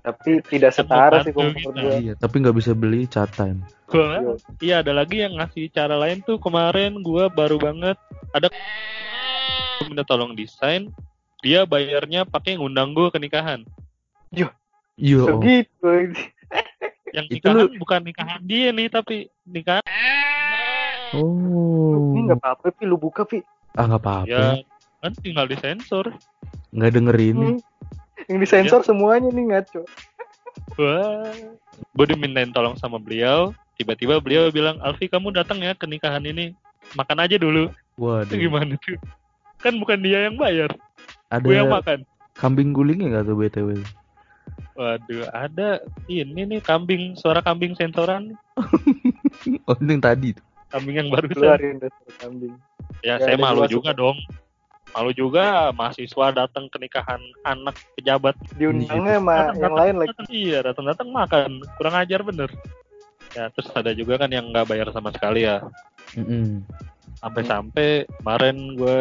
Tapi 0.00 0.44
tidak 0.44 0.72
setara 0.72 1.20
sih 1.20 1.32
kalau 1.32 1.48
gua. 1.52 1.96
iya 1.96 2.12
tapi 2.14 2.34
nggak 2.38 2.52
bisa 2.54 2.72
beli 2.72 3.04
chat 3.04 3.28
time 3.30 3.64
Gua, 3.86 4.04
Iya. 4.14 4.32
iya 4.60 4.74
ada 4.78 4.92
lagi 4.92 5.18
yang 5.18 5.34
ngasih 5.34 5.66
cara 5.68 5.96
lain 5.96 6.20
tuh 6.20 6.36
kemarin 6.36 7.00
gua 7.00 7.26
baru 7.26 7.56
banget 7.56 7.96
ada 8.30 8.52
minta 9.82 10.04
tolong 10.04 10.32
desain 10.32 10.92
dia 11.40 11.64
bayarnya 11.64 12.22
pakai 12.22 12.54
ngundang 12.54 12.92
gua 12.92 13.08
ke 13.08 13.16
nikahan 13.16 13.64
iya 14.30 14.52
Segitu. 15.26 16.12
Yang 17.10 17.26
Itu 17.26 17.34
nikahan 17.50 17.68
bukan 17.78 18.00
nikahan 18.06 18.40
dia 18.44 18.68
nih 18.70 18.88
tapi 18.90 19.16
nikahan. 19.46 19.84
Oh. 21.10 22.14
Ini 22.14 22.30
nggak 22.30 22.38
apa-apa, 22.38 22.70
Pi, 22.70 22.86
lu 22.86 22.94
buka, 22.94 23.26
Pi. 23.26 23.42
ah 23.74 23.86
nggak 23.86 24.02
apa-apa. 24.02 24.30
Ya 24.30 24.62
kan 25.00 25.12
tinggal 25.18 25.48
disensor. 25.48 26.12
Nggak 26.70 26.92
denger 26.94 27.16
ini 27.18 27.48
Hmm. 27.56 27.58
Yang 28.28 28.38
disensor 28.46 28.80
semuanya 28.84 29.32
nih 29.32 29.44
ngaco. 29.50 29.82
wah. 30.78 31.32
Gua 31.96 32.06
dimintain 32.06 32.52
tolong 32.52 32.76
sama 32.76 33.00
beliau. 33.00 33.50
Tiba-tiba 33.80 34.20
beliau 34.20 34.52
bilang 34.52 34.76
Alfi 34.84 35.08
kamu 35.08 35.32
datang 35.32 35.64
ya 35.64 35.72
ke 35.72 35.88
nikahan 35.88 36.20
ini. 36.22 36.52
Makan 36.94 37.24
aja 37.24 37.40
dulu. 37.40 37.72
Waduh. 37.96 38.28
itu 38.28 38.48
gimana 38.48 38.76
tuh? 38.80 38.96
Kan 39.60 39.80
bukan 39.80 39.98
dia 40.04 40.28
yang 40.28 40.36
bayar. 40.36 40.70
Ada 41.32 41.44
gue 41.44 41.54
yang 41.56 41.70
makan. 41.72 42.04
kambing 42.40 42.72
gulingnya 42.72 43.12
nggak 43.12 43.24
tuh 43.28 43.36
btw 43.36 43.68
Waduh, 44.80 45.28
ada 45.28 45.84
ini 46.08 46.48
nih 46.48 46.60
kambing, 46.64 47.12
suara 47.12 47.44
kambing 47.44 47.76
sensoran, 47.76 48.32
oh 49.68 49.76
ini 49.76 49.90
yang 49.92 50.00
tadi 50.00 50.28
tuh 50.32 50.44
kambing 50.72 50.96
yang 50.96 51.08
baru 51.12 51.26
Keluarin 51.28 51.76
kambing. 52.16 52.54
Ya, 53.04 53.20
Ya, 53.20 53.28
saya 53.28 53.36
malu 53.36 53.68
juga 53.68 53.92
dong. 53.92 54.16
Malu 54.90 55.12
juga 55.12 55.68
mahasiswa 55.70 56.32
datang 56.32 56.66
ke 56.66 56.80
nikahan 56.80 57.20
anak 57.44 57.76
pejabat. 57.94 58.34
Diundangnya 58.56 59.20
sama 59.20 59.32
Datang, 59.36 59.54
yang 59.54 59.60
datang, 59.60 59.76
lain 59.76 59.94
lagi. 60.00 60.08
datang, 60.10 60.28
iya, 60.32 60.58
datang-datang 60.64 61.08
makan. 61.12 61.50
Kurang 61.76 61.94
ajar 62.00 62.20
bener. 62.24 62.50
ya 63.30 63.46
terus 63.54 63.70
ada 63.70 63.94
juga 63.94 64.18
kan 64.18 64.26
yang 64.26 64.50
nggak 64.50 64.66
bayar 64.66 64.90
sama 64.90 65.14
sekali 65.14 65.46
ya 65.46 65.62
Mm-mm. 66.18 66.66
sampai-sampai 67.22 68.10
kemarin 68.18 68.74
gue 68.74 69.00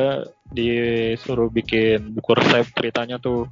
disuruh 0.54 1.50
bikin 1.50 2.14
buku 2.14 2.38
resep 2.38 2.70
ceritanya 2.78 3.18
tuh 3.18 3.50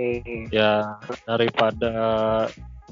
Oke. 0.00 0.48
ya 0.50 0.96
daripada 1.22 1.92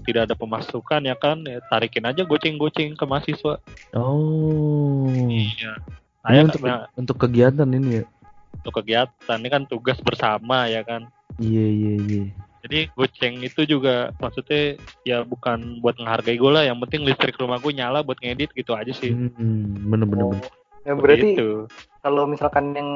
tidak 0.05 0.31
ada 0.31 0.35
pemasukan 0.35 1.01
ya 1.03 1.15
kan 1.15 1.41
ya 1.43 1.59
tarikin 1.67 2.05
aja 2.05 2.23
goceng-goceng 2.23 2.95
ke 2.95 3.05
mahasiswa 3.05 3.57
Oh. 3.93 5.09
iya 5.27 5.75
Ini 6.25 6.25
saya 6.25 6.41
untuk 6.45 6.63
untuk 6.95 7.17
kegiatan 7.19 7.69
ini 7.69 8.01
ya. 8.01 8.05
untuk 8.55 8.73
kegiatan 8.75 9.39
ini 9.39 9.49
kan 9.49 9.63
tugas 9.65 9.97
bersama 9.99 10.67
ya 10.67 10.83
kan 10.83 11.09
Iya 11.39 11.65
iya 11.67 11.95
iya. 12.01 12.25
jadi 12.61 12.91
goceng 12.93 13.41
itu 13.41 13.63
juga 13.65 14.11
maksudnya 14.17 14.77
ya 15.03 15.23
bukan 15.23 15.79
buat 15.79 15.95
menghargai 15.97 16.35
gue 16.35 16.51
lah 16.51 16.65
yang 16.65 16.77
penting 16.81 17.07
listrik 17.07 17.37
rumah 17.37 17.57
gue 17.57 17.71
nyala 17.71 18.03
buat 18.03 18.19
ngedit 18.19 18.51
gitu 18.53 18.75
aja 18.75 18.91
sih 18.91 19.15
Hmm, 19.15 19.77
bener 19.87 20.07
bener 20.07 20.25
Oh. 20.25 20.33
bener. 20.33 20.51
Ya, 20.83 20.93
berarti 20.97 21.31
kalau 22.01 22.25
misalkan 22.25 22.73
yang 22.73 22.89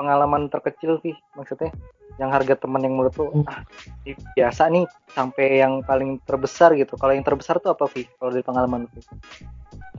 pengalaman 0.00 0.48
terkecil 0.48 0.96
sih 1.04 1.12
maksudnya 1.36 1.68
yang 2.16 2.32
harga 2.32 2.56
teman 2.56 2.80
yang 2.80 2.96
menurut 2.96 3.12
lu 3.20 3.44
ah 3.44 3.60
ini 4.08 4.16
biasa 4.32 4.72
nih 4.72 4.88
sampai 5.12 5.60
yang 5.60 5.84
paling 5.84 6.16
terbesar 6.24 6.72
gitu. 6.72 6.96
Kalau 6.96 7.12
yang 7.12 7.24
terbesar 7.24 7.60
tuh 7.60 7.76
apa 7.76 7.84
Vi 7.92 8.08
kalau 8.16 8.32
dari 8.32 8.44
pengalaman 8.44 8.88
lu 8.88 8.90
Vi? 8.96 9.02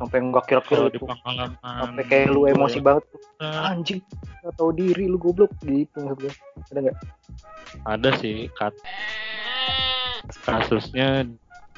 sampai 0.02 0.18
nggak 0.18 0.46
kira-kira 0.50 0.82
kalau 0.82 0.90
di 0.90 0.98
gitu 0.98 1.06
pengalaman 1.06 1.50
sampai 1.62 2.04
kayak 2.10 2.28
lu 2.34 2.50
emosi 2.50 2.82
ya, 2.82 2.86
banget 2.90 3.04
tuh. 3.06 3.22
anjing 3.46 4.02
gak 4.42 4.54
tahu 4.58 4.70
diri 4.74 5.06
lu 5.06 5.22
goblok 5.22 5.54
gitu 5.62 5.98
maksud 6.02 6.18
gue 6.26 6.34
ada 6.74 6.80
nggak? 6.90 6.98
Ada 7.86 8.10
sih 8.18 8.50
kat 8.58 8.74
kasusnya 10.42 11.30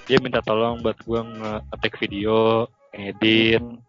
dia 0.08 0.18
minta 0.24 0.40
tolong 0.40 0.80
buat 0.80 0.96
gue 1.04 1.20
nge-take 1.20 2.00
video 2.00 2.68
edit 2.96 3.60
Hmm. 3.60 3.80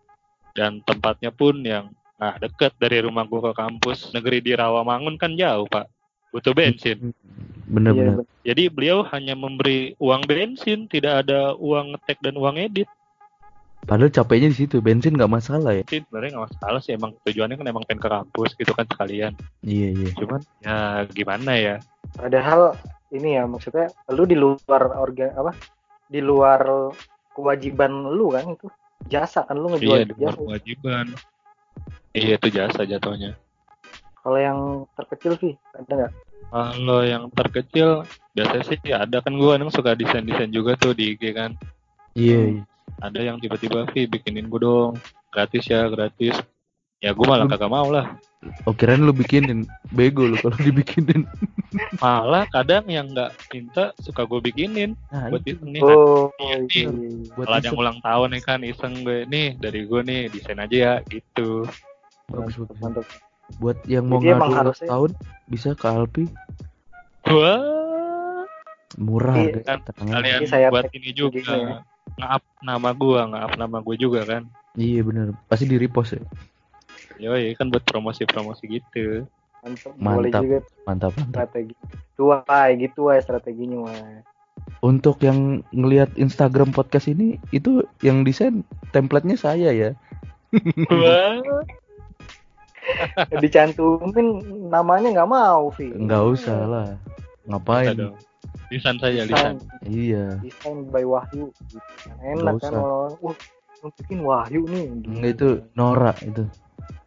dan 0.54 0.82
tempatnya 0.86 1.30
pun 1.34 1.58
yang 1.62 1.90
nah 2.14 2.38
deket 2.38 2.72
dari 2.78 3.02
rumah 3.02 3.26
gue 3.26 3.40
ke 3.40 3.52
kampus. 3.52 4.14
Negeri 4.14 4.38
di 4.38 4.52
Rawamangun 4.54 5.18
kan 5.18 5.34
jauh 5.34 5.66
pak. 5.66 5.90
Butuh 6.30 6.54
bensin. 6.54 7.14
Bener 7.64 7.94
Iya, 7.94 8.00
bener. 8.00 8.14
bener. 8.20 8.26
jadi 8.44 8.62
beliau 8.68 8.98
hanya 9.10 9.34
memberi 9.38 9.96
uang 9.98 10.22
bensin 10.28 10.86
tidak 10.90 11.26
ada 11.26 11.56
uang 11.56 11.96
ngetek 11.96 12.18
dan 12.20 12.34
uang 12.36 12.56
edit. 12.60 12.88
Padahal 13.84 14.08
capeknya 14.08 14.48
di 14.48 14.56
situ, 14.64 14.80
bensin 14.80 15.12
nggak 15.12 15.28
masalah 15.28 15.76
ya. 15.76 15.84
sih 15.84 16.00
sebenarnya 16.00 16.40
nggak 16.40 16.46
masalah 16.56 16.80
sih 16.80 16.96
emang 16.96 17.12
tujuannya 17.20 17.60
kan 17.60 17.68
emang 17.68 17.84
pengen 17.84 18.00
ke 18.00 18.08
kampus 18.08 18.50
gitu 18.56 18.72
kan 18.72 18.88
sekalian. 18.88 19.32
Iya 19.60 19.88
iya. 19.92 20.08
cuman 20.16 20.40
ya 20.64 20.76
gimana 21.12 21.52
ya? 21.52 21.76
Padahal 22.16 22.80
ini 23.12 23.36
ya 23.36 23.44
maksudnya 23.44 23.92
lu 24.08 24.24
di 24.24 24.36
luar 24.40 24.88
orga 24.96 25.36
apa? 25.36 25.52
Di 26.08 26.24
luar 26.24 26.64
kewajiban 27.36 28.08
lu 28.08 28.32
kan 28.32 28.56
itu. 28.56 28.72
Jasa 29.04 29.44
kan 29.44 29.60
lu 29.60 29.68
ngejual 29.76 29.98
iya 30.00 30.08
di 30.08 30.14
luar 30.16 30.32
jasa. 30.32 30.40
kewajiban 30.40 31.06
iya 32.14 32.38
itu 32.38 32.48
jasa 32.48 32.86
jatuhnya 32.86 33.34
kalau 34.24 34.40
yang 34.40 34.58
terkecil 34.96 35.36
sih 35.36 35.52
ada 35.76 35.92
nggak 35.92 36.12
Kalau 36.44 37.02
yang 37.02 37.24
terkecil 37.34 37.88
biasanya 38.32 38.64
sih 38.68 38.78
ada 38.94 39.18
kan 39.20 39.34
gue 39.34 39.50
kan 39.50 39.74
suka 39.74 39.98
desain 39.98 40.22
desain 40.22 40.54
juga 40.54 40.78
tuh 40.78 40.94
di 40.94 41.16
IG 41.16 41.34
kan. 41.34 41.50
Iya. 42.14 42.40
Iya. 42.56 42.62
Ada 43.02 43.20
yang 43.26 43.36
tiba-tiba 43.42 43.90
Vi 43.90 44.06
bikinin 44.06 44.46
gue 44.46 44.60
dong 44.62 44.94
gratis 45.34 45.66
ya 45.66 45.90
gratis. 45.90 46.38
Ya 47.02 47.10
gue 47.10 47.26
malah 47.26 47.50
kagak 47.50 47.68
mau 47.68 47.90
lah. 47.90 48.14
Oh 48.68 48.72
kirain 48.76 49.02
lu 49.02 49.10
bikinin, 49.10 49.66
bego 49.90 50.30
lu 50.30 50.36
kalau 50.38 50.54
dibikinin. 50.62 51.26
Malah 51.98 52.46
kadang 52.54 52.86
yang 52.86 53.10
nggak 53.10 53.34
minta 53.50 53.90
suka 53.98 54.22
gue 54.22 54.38
bikinin 54.38 54.94
Nah, 55.10 55.34
buat 55.34 55.42
itu. 55.42 55.58
itu 55.58 55.64
nih. 55.68 55.82
oh 55.82 56.30
iya, 56.38 56.56
iya. 56.70 56.88
Buat 57.34 57.50
Kalau 57.50 57.56
ada 57.56 57.66
yang 57.66 57.74
iseng. 57.74 57.82
ulang 57.82 57.98
tahun 57.98 58.28
nih 58.30 58.42
kan 58.46 58.60
iseng 58.62 58.94
gue 59.02 59.18
nih 59.26 59.48
dari 59.58 59.80
gue 59.90 60.00
nih 60.06 60.20
desain 60.30 60.60
aja 60.60 60.76
ya 60.76 60.94
gitu. 61.10 61.66
Bagus, 62.26 62.54
bagus. 62.56 62.78
mantap 62.78 63.06
Buat 63.56 63.78
yang 63.84 64.04
mau 64.04 64.16
Jadi 64.16 64.28
ngadu 64.30 64.40
ulang 64.42 64.56
harusnya- 64.56 64.88
tahun 64.88 65.10
bisa 65.46 65.68
ke 65.72 65.86
Alpi 65.86 66.24
Wah 67.26 67.60
murah 68.94 69.34
Iya, 69.34 69.60
kan 69.60 69.78
kalian 69.98 70.40
Jadi 70.40 70.46
saya 70.46 70.68
buat 70.68 70.86
ini 70.88 71.10
juga 71.10 71.40
ya. 71.42 71.82
nge-up 72.14 72.44
nama 72.60 72.90
gue 72.90 73.20
nge-up 73.26 73.52
nama 73.56 73.78
gue 73.80 73.96
juga 73.96 74.20
kan. 74.22 74.42
Iya 74.72 75.02
bener, 75.02 75.34
pasti 75.44 75.64
di 75.64 75.76
repost 75.76 76.14
ya. 76.14 76.22
Yoi 77.20 77.54
kan 77.54 77.68
buat 77.68 77.82
promosi-promosi 77.82 78.64
gitu. 78.68 79.26
mantap 79.60 79.92
boleh 79.94 80.28
Mantap. 80.28 80.42
juga 80.42 80.58
Mantap 80.84 81.12
mantap. 81.14 81.30
strategi 81.48 81.74
tua 82.14 82.36
kayak 82.44 82.74
gitu 82.82 83.00
wae 83.06 83.18
strateginya 83.18 83.78
wae 83.82 84.20
Untuk 84.80 85.18
yang 85.20 85.64
ngelihat 85.70 86.12
Instagram 86.14 86.70
podcast 86.70 87.08
ini 87.08 87.40
itu 87.50 87.82
yang 87.98 88.22
desain 88.22 88.60
template-nya 88.90 89.34
saya 89.34 89.72
ya. 89.72 89.90
Wah. 90.86 91.40
dicantumin 93.42 94.28
namanya 94.68 95.08
nggak 95.20 95.30
mau 95.30 95.70
Vi 95.74 95.92
Enggak 95.94 96.22
usah 96.36 96.60
lah. 96.66 96.88
Ngapain? 97.48 97.96
Lisan 98.72 98.96
saja 98.96 99.28
desain 99.28 99.28
lisan. 99.28 99.54
Iya. 99.84 100.24
desain 100.40 100.88
by 100.88 101.04
Wahyu 101.04 101.52
gitu. 101.68 101.78
enak 102.24 102.58
Nggak 102.58 102.62
kan 102.64 102.72
kalau 102.72 103.02
uh 103.20 103.36
mungkin 103.84 104.18
Wahyu 104.24 104.60
nih 104.68 104.84
gitu. 104.88 105.08
Enggak 105.12 105.32
itu 105.36 105.48
Nora 105.76 106.12
itu. 106.24 106.44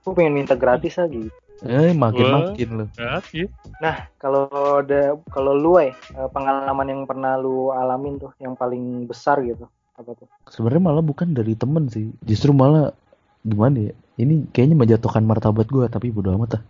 Gua 0.05 0.13
pengen 0.15 0.33
minta 0.39 0.55
gratis 0.55 0.95
lagi 0.95 1.27
Eh 1.65 1.89
makin 1.89 2.25
Wah. 2.29 2.33
makin 2.53 2.69
loh. 2.85 2.87
Gratis. 2.93 3.49
kalau 4.21 4.45
ada 4.85 5.17
kalau 5.33 5.57
lu 5.57 5.81
eh 5.81 5.93
pengalaman 6.29 6.85
yang 6.85 7.01
pernah 7.09 7.33
lu 7.33 7.73
alamin 7.73 8.21
tuh 8.21 8.29
yang 8.37 8.53
paling 8.53 9.09
besar 9.09 9.41
gitu 9.41 9.65
apa 9.97 10.13
tuh 10.13 10.29
Sebenarnya 10.53 10.93
malah 10.93 11.01
bukan 11.01 11.33
dari 11.33 11.57
temen 11.57 11.89
sih. 11.89 12.13
Justru 12.21 12.53
malah 12.53 12.93
gimana 13.41 13.89
ya? 13.89 13.93
Ini 14.17 14.49
kayaknya 14.49 14.75
menjatuhkan 14.75 15.21
martabat 15.21 15.69
gua 15.69 15.85
tapi 15.87 16.09
bodo 16.09 16.33
amat 16.33 16.57
ah. 16.57 16.63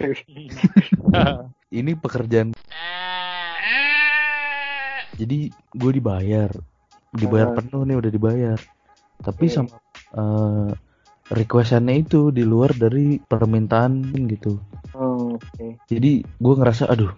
Ini 1.78 1.96
pekerjaan. 1.96 2.52
Jadi 5.16 5.52
gue 5.52 5.90
dibayar, 5.92 6.50
dibayar 7.12 7.48
Ah. 7.52 7.56
penuh 7.56 7.82
nih 7.84 7.96
udah 8.00 8.10
dibayar. 8.10 8.58
Tapi 9.20 9.44
Oke. 9.48 9.54
sama 9.54 9.76
eh 10.10 10.70
requestannya 11.30 12.02
itu 12.02 12.34
di 12.34 12.42
luar 12.42 12.74
dari 12.74 13.16
permintaan 13.22 14.10
gitu. 14.26 14.58
hmm, 14.90 15.38
oke 15.38 15.66
Jadi 15.86 16.26
gue 16.26 16.54
ngerasa 16.58 16.90
aduh 16.90 17.14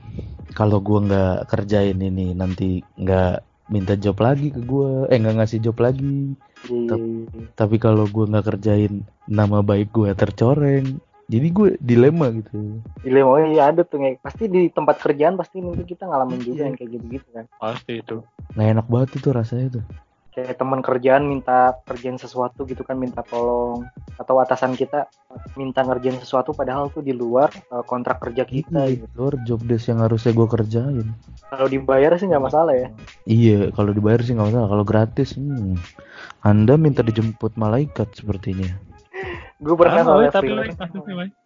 kalau 0.53 0.85
gua 0.85 1.01
nggak 1.09 1.49
kerjain 1.49 1.97
ini 1.97 2.37
nanti 2.37 2.85
nggak 3.01 3.41
minta 3.73 3.97
job 3.97 4.21
lagi 4.21 4.53
ke 4.53 4.61
gua, 4.61 5.09
eh 5.09 5.17
nggak 5.17 5.41
ngasih 5.41 5.59
job 5.59 5.81
lagi. 5.81 6.37
Iya, 6.69 6.95
iya. 6.95 7.49
Tapi 7.57 7.81
kalau 7.81 8.05
gua 8.07 8.29
nggak 8.29 8.47
kerjain 8.47 9.01
nama 9.25 9.65
baik 9.65 9.89
gua 9.91 10.13
tercoreng. 10.13 11.01
Jadi 11.33 11.49
gue 11.49 11.69
dilema 11.81 12.29
gitu. 12.29 12.77
dilema 13.01 13.31
oh 13.33 13.41
iya 13.41 13.73
ada 13.73 13.89
tuh 13.89 14.05
Nge. 14.05 14.21
pasti 14.21 14.53
di 14.53 14.69
tempat 14.69 15.01
kerjaan 15.01 15.41
pasti 15.41 15.65
mungkin 15.65 15.89
kita 15.89 16.05
ngalamin 16.05 16.45
juga 16.45 16.61
Iya. 16.61 16.67
yang 16.69 16.77
kayak 16.77 16.91
gitu-gitu 16.93 17.29
kan 17.33 17.45
Pasti 17.57 17.93
itu. 18.05 18.17
Nggak 18.53 18.69
enak 18.77 18.87
banget 18.93 19.11
itu 19.17 19.29
rasanya 19.33 19.67
tuh. 19.81 19.85
Kayak 20.33 20.57
teman 20.57 20.81
kerjaan 20.81 21.29
minta 21.29 21.77
kerjaan 21.85 22.17
sesuatu 22.17 22.65
gitu 22.65 22.81
kan 22.83 22.97
minta 22.97 23.21
tolong 23.23 23.85
atau 24.17 24.41
atasan 24.41 24.73
kita 24.73 25.05
minta 25.55 25.85
ngerjain 25.85 26.17
sesuatu 26.17 26.57
padahal 26.57 26.89
tuh 26.89 27.01
di 27.01 27.13
luar 27.13 27.53
eh, 27.53 27.85
kontrak 27.85 28.17
kerja 28.19 28.49
kita 28.49 28.89
Iya, 28.89 28.97
gitu. 28.97 29.05
di 29.05 29.15
luar 29.15 29.35
job 29.45 29.61
desk 29.63 29.93
yang 29.93 30.01
harusnya 30.01 30.33
gua 30.33 30.49
kerjain. 30.49 31.09
kalau 31.53 31.69
dibayar 31.69 32.17
sih 32.17 32.27
nggak 32.27 32.45
masalah 32.45 32.73
ya 32.73 32.89
Iya, 33.23 33.71
kalau 33.71 33.93
dibayar 33.93 34.19
sih 34.19 34.33
nggak 34.33 34.49
masalah. 34.51 34.69
Kalau 34.73 34.85
gratis, 34.85 35.37
hmm, 35.37 35.77
Anda 36.43 36.75
minta 36.75 37.05
dijemput 37.05 37.55
malaikat 37.55 38.11
sepertinya. 38.17 38.67
gue 39.63 39.75
pernah 39.79 40.03
Sama, 40.03 40.09
soalnya 40.11 40.31
tapi 40.35 40.47
freelance. 40.51 40.75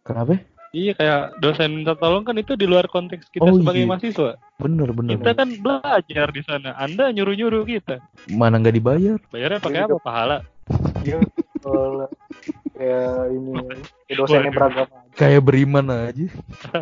Kenapa? 0.01 0.41
Iya 0.77 0.93
kayak 0.93 1.41
dosen 1.41 1.73
minta 1.75 1.97
tolong 1.97 2.21
kan 2.21 2.37
itu 2.37 2.53
di 2.53 2.69
luar 2.69 2.85
konteks 2.85 3.33
kita 3.33 3.41
Oh, 3.43 3.57
sebagai 3.57 3.81
iya. 3.81 3.89
mahasiswa. 3.89 4.37
Bener 4.59 4.93
bener. 4.93 5.17
Kita 5.17 5.33
kan 5.33 5.49
belajar 5.57 6.27
di 6.29 6.43
sana. 6.45 6.77
Anda 6.77 7.09
nyuruh-nyuruh 7.09 7.65
kita. 7.65 7.97
Mana 8.29 8.61
nggak 8.61 8.77
dibayar? 8.77 9.17
Bayarnya 9.27 9.57
pakai 9.59 9.79
Iya, 9.79 9.89
apa? 9.89 9.97
Pahala. 9.99 10.37
Kalau 11.59 12.09
kayak 12.77 13.09
ini 13.33 13.51
kayak 14.05 14.17
dosennya 14.21 14.53
beragama 14.53 14.97
Kayak 15.17 15.43
beriman 15.43 15.87
aja. 15.89 16.27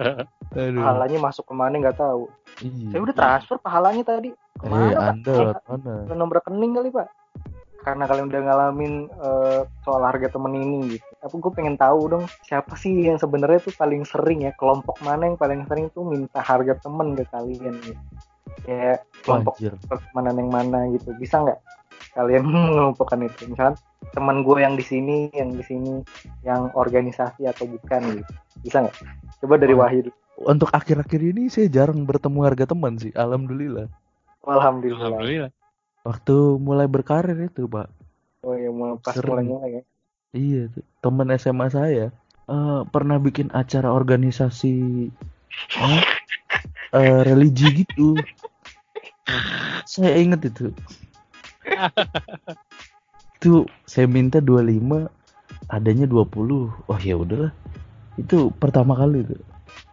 Aduh. 0.54 0.78
pahalanya 0.80 1.18
masuk 1.20 1.44
ke 1.44 1.54
mana 1.54 1.74
nggak 1.76 1.98
tahu 1.98 2.30
Iya. 2.58 2.86
saya 2.90 3.00
udah 3.02 3.14
transfer 3.16 3.56
pahalanya 3.58 4.02
tadi 4.02 4.30
ke 4.30 4.66
mana 4.66 4.86
Eh, 4.86 4.94
pak 4.94 5.06
Anda 5.12 5.34
mana? 5.66 5.94
nomor 6.14 6.38
rekening 6.38 6.72
kali 6.72 6.88
pak 6.90 7.10
karena 7.84 8.08
kalian 8.08 8.32
udah 8.32 8.42
ngalamin 8.48 8.94
eh, 9.12 9.60
soal 9.84 10.02
harga 10.02 10.32
temen 10.32 10.56
ini 10.56 10.96
gitu. 10.96 11.06
Aku 11.20 11.36
gue 11.38 11.52
pengen 11.52 11.76
tahu 11.76 12.08
dong 12.08 12.24
siapa 12.48 12.72
sih 12.80 13.06
yang 13.06 13.20
sebenarnya 13.20 13.60
tuh 13.60 13.76
paling 13.76 14.08
sering 14.08 14.48
ya? 14.48 14.52
Kelompok 14.56 14.96
mana 15.04 15.28
yang 15.28 15.36
paling 15.36 15.68
sering 15.68 15.92
tuh 15.92 16.08
minta 16.08 16.40
harga 16.40 16.80
temen 16.80 17.12
ke 17.12 17.28
kalian 17.28 17.76
gitu? 17.84 18.02
Kayak 18.64 19.04
kelompok 19.20 19.60
pertemanan 19.84 20.34
yang 20.40 20.50
mana 20.50 20.78
gitu. 20.96 21.12
Bisa 21.20 21.44
nggak 21.44 21.60
kalian 22.16 22.42
mengelompokkan 22.50 23.20
itu? 23.20 23.52
Misalkan 23.52 23.76
teman 24.16 24.40
gue 24.40 24.58
yang 24.64 24.74
di 24.80 24.84
sini 24.84 25.28
yang 25.36 25.52
di 25.52 25.62
sini 25.62 26.00
yang 26.42 26.72
organisasi 26.72 27.44
atau 27.44 27.68
bukan 27.68 28.24
gitu. 28.24 28.32
Bisa 28.64 28.88
nggak? 28.88 28.96
Coba 29.44 29.54
dari 29.60 29.76
Wah. 29.76 29.92
Wahid. 29.92 30.08
Untuk 30.34 30.72
akhir-akhir 30.74 31.20
ini 31.20 31.46
saya 31.46 31.70
jarang 31.70 32.02
bertemu 32.08 32.42
harga 32.42 32.64
teman 32.74 32.98
sih. 32.98 33.12
Alhamdulillah. 33.14 33.86
alhamdulillah. 34.42 35.14
Alhamdulillah. 35.14 35.63
Waktu 36.04 36.60
mulai 36.60 36.84
berkarir 36.84 37.48
itu, 37.48 37.64
Pak. 37.64 37.88
Oh 38.44 38.52
ya 38.52 38.68
mau 38.68 39.00
pas 39.00 39.16
Sering. 39.16 39.48
mulai 39.48 39.80
ya. 39.80 39.82
Iya 40.36 40.62
tuh. 40.68 40.84
Temen 41.00 41.32
SMA 41.40 41.66
saya 41.72 42.12
eh, 42.44 42.80
pernah 42.92 43.16
bikin 43.16 43.48
acara 43.56 43.88
organisasi 43.88 45.08
eh, 45.80 46.00
eh, 47.00 47.20
religi 47.24 47.88
gitu. 47.88 48.20
Saya 49.88 50.20
inget 50.20 50.44
itu. 50.52 50.68
itu 53.40 53.64
saya 53.88 54.04
minta 54.04 54.44
25 54.44 55.08
adanya 55.72 56.04
20. 56.04 56.68
Oh 56.68 56.98
ya 57.00 57.16
udahlah. 57.16 57.52
Itu 58.20 58.52
pertama 58.60 58.92
kali 58.92 59.24
itu. 59.24 59.40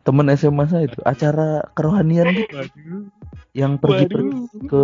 Temen 0.04 0.28
SMA 0.36 0.68
saya 0.68 0.92
itu 0.92 1.00
acara 1.08 1.64
kerohanian 1.72 2.36
gitu 2.36 2.52
Waduh. 2.58 3.04
yang 3.56 3.78
pergi-pergi 3.80 4.34
Waduh. 4.34 4.68
ke 4.68 4.84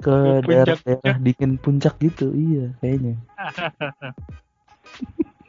ke 0.00 0.16
daerah-daerah 0.48 1.16
dingin 1.20 1.60
puncak 1.60 2.00
gitu. 2.00 2.32
Iya, 2.32 2.72
kayaknya. 2.80 3.14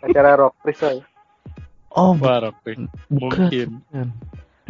Acara 0.05 0.31
rock 0.37 0.55
Prisoy. 0.61 1.01
Oh, 1.91 2.15
Wah, 2.19 2.51
bukan. 2.51 2.87
Mungkin. 3.11 3.83
bukan. 3.83 4.07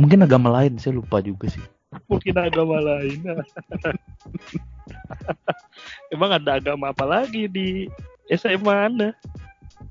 Mungkin 0.01 0.19
agama 0.25 0.49
lain, 0.49 0.81
saya 0.81 0.97
lupa 0.97 1.21
juga 1.21 1.45
sih. 1.49 1.61
Mungkin 2.09 2.33
agama 2.33 2.81
lain. 2.81 3.21
Emang 6.13 6.31
ada 6.33 6.57
agama 6.57 6.89
apa 6.89 7.05
lagi 7.05 7.45
di 7.51 7.85
SMA 8.31 8.75
Anda? 8.89 9.09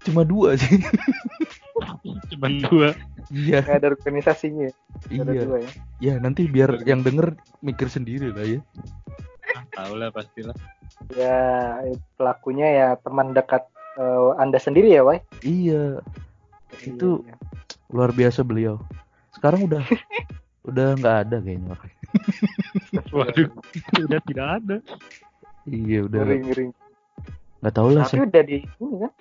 Cuma 0.03 0.25
dua 0.25 0.57
sih. 0.57 0.81
Cuman 2.35 2.65
dua. 2.67 2.97
Iya, 3.31 3.63
Nggak 3.63 3.79
ada 3.79 3.89
organisasinya. 3.95 4.67
ya? 4.67 4.73
Nggak 5.13 5.23
Ada 5.23 5.33
iya. 5.33 5.43
dua 5.47 5.59
ya. 5.61 5.71
Ya, 6.01 6.15
nanti 6.19 6.49
biar 6.51 6.83
yang 6.89 7.07
denger 7.07 7.37
mikir 7.63 7.87
sendiri 7.87 8.35
lah 8.35 8.59
ya. 8.59 8.61
Ah, 9.71 9.87
tahu 9.87 9.95
lah 9.97 10.11
pastilah. 10.11 10.57
Ya 11.15 11.39
pelakunya 12.15 12.67
ya 12.67 12.89
teman 12.99 13.31
dekat 13.31 13.63
eh, 13.97 14.31
anda 14.37 14.59
sendiri 14.59 14.91
ya, 14.91 15.07
Wai? 15.07 15.23
Iya, 15.41 16.03
Itu- 16.83 17.23
Iya, 17.23 17.35
luar 17.91 18.11
biasa 18.11 18.43
beliau. 18.43 18.83
Sekarang 19.31 19.67
udah 19.67 19.83
udah 20.69 20.99
nggak 20.99 21.17
ada 21.27 21.37
kayaknya. 21.39 21.75
Waduh, 23.15 23.49
sudah 23.99 24.21
tidak 24.27 24.47
ada. 24.59 24.77
Iya, 25.67 25.99
udah 26.11 26.19
Ngeri, 26.25 26.37
ngeri. 26.43 26.67
nggak 27.61 27.75
tahu 27.77 27.89
lah 27.93 28.09
Tapi 28.09 28.25
udah 28.25 28.43
di 28.43 28.59
ini 28.65 28.97
kan? 28.99 29.13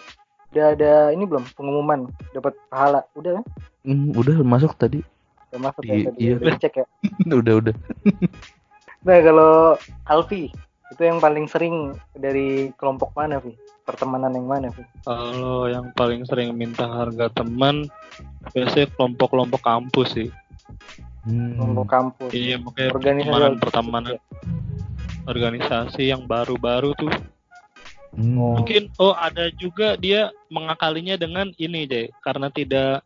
Udah 0.50 0.66
ada 0.74 0.92
ini 1.14 1.24
belum 1.30 1.44
pengumuman 1.54 2.00
dapat 2.34 2.58
pahala? 2.74 3.06
Udah 3.14 3.38
kan? 3.38 3.46
Hmm, 3.86 4.10
udah 4.18 4.42
masuk 4.42 4.74
tadi. 4.74 5.06
Udah 5.54 5.60
masuk 5.70 5.82
Di- 5.86 5.90
ya 5.94 6.10
tadi. 6.10 6.18
iya. 6.18 6.34
Udah 6.42 6.52
dicek 6.58 6.74
ya. 6.74 6.86
udah 7.30 7.54
udah. 7.62 7.76
Nah 9.06 9.18
kalau 9.24 9.80
Alfi 10.08 10.52
itu 10.90 11.02
yang 11.06 11.22
paling 11.22 11.46
sering 11.46 11.94
dari 12.18 12.74
kelompok 12.76 13.14
mana, 13.14 13.38
Vi? 13.38 13.54
Pertemanan 13.86 14.34
yang 14.34 14.50
mana, 14.50 14.74
Vi? 14.74 14.82
Kalau 15.06 15.70
yang 15.70 15.94
paling 15.94 16.26
sering 16.26 16.52
minta 16.58 16.90
harga 16.90 17.30
teman 17.30 17.86
biasanya 18.52 18.90
kelompok-kelompok 18.98 19.62
kampus 19.62 20.18
sih. 20.18 20.30
Hmm. 21.24 21.56
Kelompok 21.62 21.88
kampus. 21.88 22.30
Iya, 22.34 22.58
makanya 22.58 22.90
Organisasi 22.90 23.30
pertemanan 23.30 23.54
organisasi. 23.54 23.64
pertemanan 23.64 24.16
organisasi 25.30 26.04
yang 26.10 26.26
baru-baru 26.26 26.98
tuh. 26.98 27.14
Hmm. 28.18 28.58
Mungkin 28.58 28.90
oh 28.98 29.14
ada 29.14 29.54
juga 29.54 29.94
dia 29.94 30.34
mengakalinya 30.50 31.14
dengan 31.14 31.54
ini 31.62 31.86
deh, 31.86 32.10
karena 32.26 32.50
tidak 32.50 33.06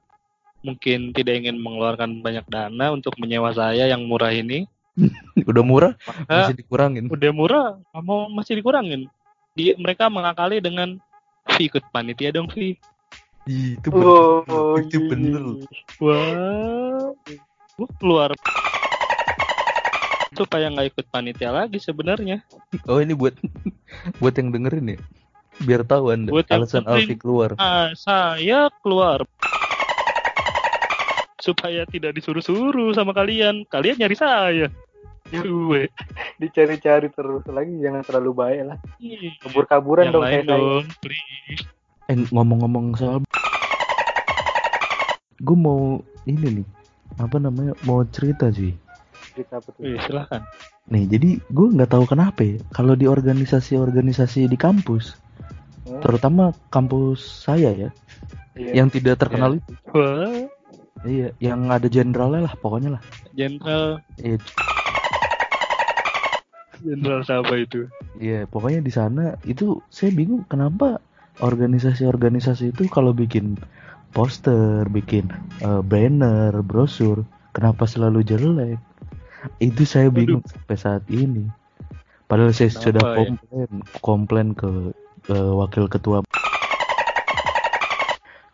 mungkin 0.64 1.12
tidak 1.12 1.44
ingin 1.44 1.60
mengeluarkan 1.60 2.24
banyak 2.24 2.48
dana 2.48 2.96
untuk 2.96 3.12
menyewa 3.20 3.52
saya 3.52 3.92
yang 3.92 4.08
murah 4.08 4.32
ini. 4.32 4.64
Udah 5.50 5.64
murah 5.66 5.94
Maka 6.06 6.22
masih 6.30 6.56
dikurangin. 6.58 7.04
udah 7.10 7.32
murah, 7.34 7.68
mau 8.06 8.30
masih 8.30 8.54
dikurangin. 8.58 9.10
Dia 9.58 9.74
mereka 9.78 10.10
mengakali 10.10 10.62
dengan 10.62 10.98
fee 11.54 11.70
ikut 11.70 11.84
panitia 11.94 12.34
dong 12.34 12.50
fee. 12.50 12.78
Ih, 13.44 13.76
itu 13.76 13.90
bener. 13.92 14.08
Oh, 14.48 14.78
itu 14.80 14.98
iya. 15.04 15.10
bener. 15.10 15.44
Wah, 16.00 17.12
gua 17.76 17.90
keluar 18.00 18.30
supaya 20.34 20.66
nggak 20.74 20.88
ikut 20.94 21.06
panitia 21.14 21.54
lagi 21.54 21.78
sebenarnya. 21.78 22.42
Oh 22.90 22.98
ini 22.98 23.14
buat 23.14 23.38
buat 24.22 24.34
yang 24.38 24.50
dengerin 24.50 24.98
ya. 24.98 25.00
Biar 25.62 25.86
tahu 25.86 26.10
anda 26.10 26.34
Buat 26.34 26.50
alasan. 26.50 26.86
Alfi 26.90 27.14
keluar. 27.14 27.54
Ah, 27.62 27.94
saya 27.94 28.74
keluar 28.82 29.22
supaya 31.44 31.84
tidak 31.84 32.16
disuruh-suruh 32.16 32.96
sama 32.96 33.12
kalian. 33.12 33.68
Kalian 33.68 34.00
nyari 34.00 34.16
saya. 34.16 34.68
Gue. 35.28 35.92
Dicari-cari 36.38 37.10
terus 37.10 37.44
lagi 37.48 37.74
jangan 37.80 38.00
terlalu 38.02 38.32
baik 38.32 38.62
lah. 38.64 38.78
Ih, 38.98 39.36
Kabur-kaburan 39.40 40.08
Yang 40.08 40.14
dong 40.14 40.24
kayak 40.24 40.36
saya. 40.40 40.52
dong, 40.56 40.86
please. 41.04 41.64
Eh 42.06 42.18
ngomong-ngomong 42.30 42.86
soal 42.96 43.20
gue 45.38 45.58
mau 45.58 46.00
ini 46.24 46.64
nih 46.64 46.68
apa 47.20 47.36
namanya 47.36 47.76
mau 47.84 48.00
cerita 48.08 48.48
sih 48.48 48.72
Cerita 49.30 49.60
apa 49.60 49.70
tuh? 49.70 49.84
Silahkan. 50.00 50.42
nih 50.86 51.04
jadi 51.10 51.30
gue 51.42 51.68
nggak 51.70 51.92
tahu 51.92 52.08
kenapa 52.08 52.40
ya 52.44 52.64
kalau 52.72 52.96
di 52.96 53.08
organisasi-organisasi 53.08 54.48
di 54.48 54.56
kampus 54.56 55.20
Hmm, 55.84 56.00
terutama 56.00 56.56
kampus 56.72 57.44
saya 57.44 57.76
ya 57.76 57.90
iya. 58.56 58.72
yang 58.80 58.88
tidak 58.88 59.20
terkenal 59.20 59.60
itu 59.60 59.68
Wah, 59.92 60.48
iya 61.04 61.30
yang 61.44 61.68
ada 61.70 61.88
jenderalnya 61.92 62.52
lah 62.52 62.54
pokoknya 62.60 63.00
lah. 63.00 63.02
Jenderal, 63.36 64.00
iya. 64.22 64.38
Jenderal 66.84 67.22
siapa 67.24 67.54
itu? 67.56 67.88
iya, 68.20 68.44
pokoknya 68.48 68.84
di 68.84 68.92
sana 68.92 69.40
itu 69.48 69.80
saya 69.88 70.12
bingung 70.12 70.44
kenapa 70.52 71.00
organisasi-organisasi 71.40 72.76
itu 72.76 72.86
kalau 72.92 73.16
bikin 73.16 73.58
poster 74.14 74.86
bikin 74.92 75.32
eh, 75.64 75.82
banner 75.82 76.54
brosur 76.62 77.26
kenapa 77.56 77.88
selalu 77.88 78.22
jelek? 78.26 78.80
Itu 79.60 79.84
saya 79.84 80.08
bingung 80.08 80.44
sampai 80.48 80.78
saat 80.80 81.04
ini. 81.12 81.48
Padahal 82.28 82.56
saya 82.56 82.72
Kenapa 82.72 82.84
sudah 82.84 83.04
ya? 83.04 83.16
komplain 83.20 83.72
komplain 84.00 84.48
ke, 84.56 84.72
ke 85.28 85.36
wakil 85.36 85.86
ketua 85.92 86.24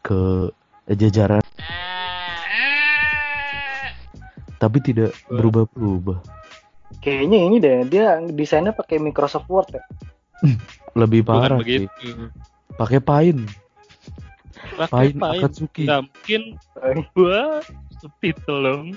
ke 0.02 0.50
jajaran 0.90 1.46
tapi 4.60 4.78
tidak 4.84 5.16
Wah. 5.32 5.42
berubah-berubah 5.42 6.20
Kayaknya 7.00 7.40
ini 7.48 7.58
deh, 7.62 7.78
dia 7.88 8.20
desainnya 8.28 8.76
pakai 8.76 9.00
Microsoft 9.00 9.48
Word 9.48 9.72
ya. 9.72 9.84
lebih 10.98 11.22
Bukan 11.30 11.32
parah 11.42 11.60
sih 11.64 11.88
begitu. 11.88 12.30
pakai 12.76 13.00
paint 13.00 13.42
Pakai 14.76 15.12
paint 15.12 15.18
paint. 15.18 15.44
Akatsuki 15.44 15.86
Nggak 15.88 16.02
mungkin 16.08 16.42
gua 17.16 17.64
speed 18.00 18.38
tolong. 18.48 18.96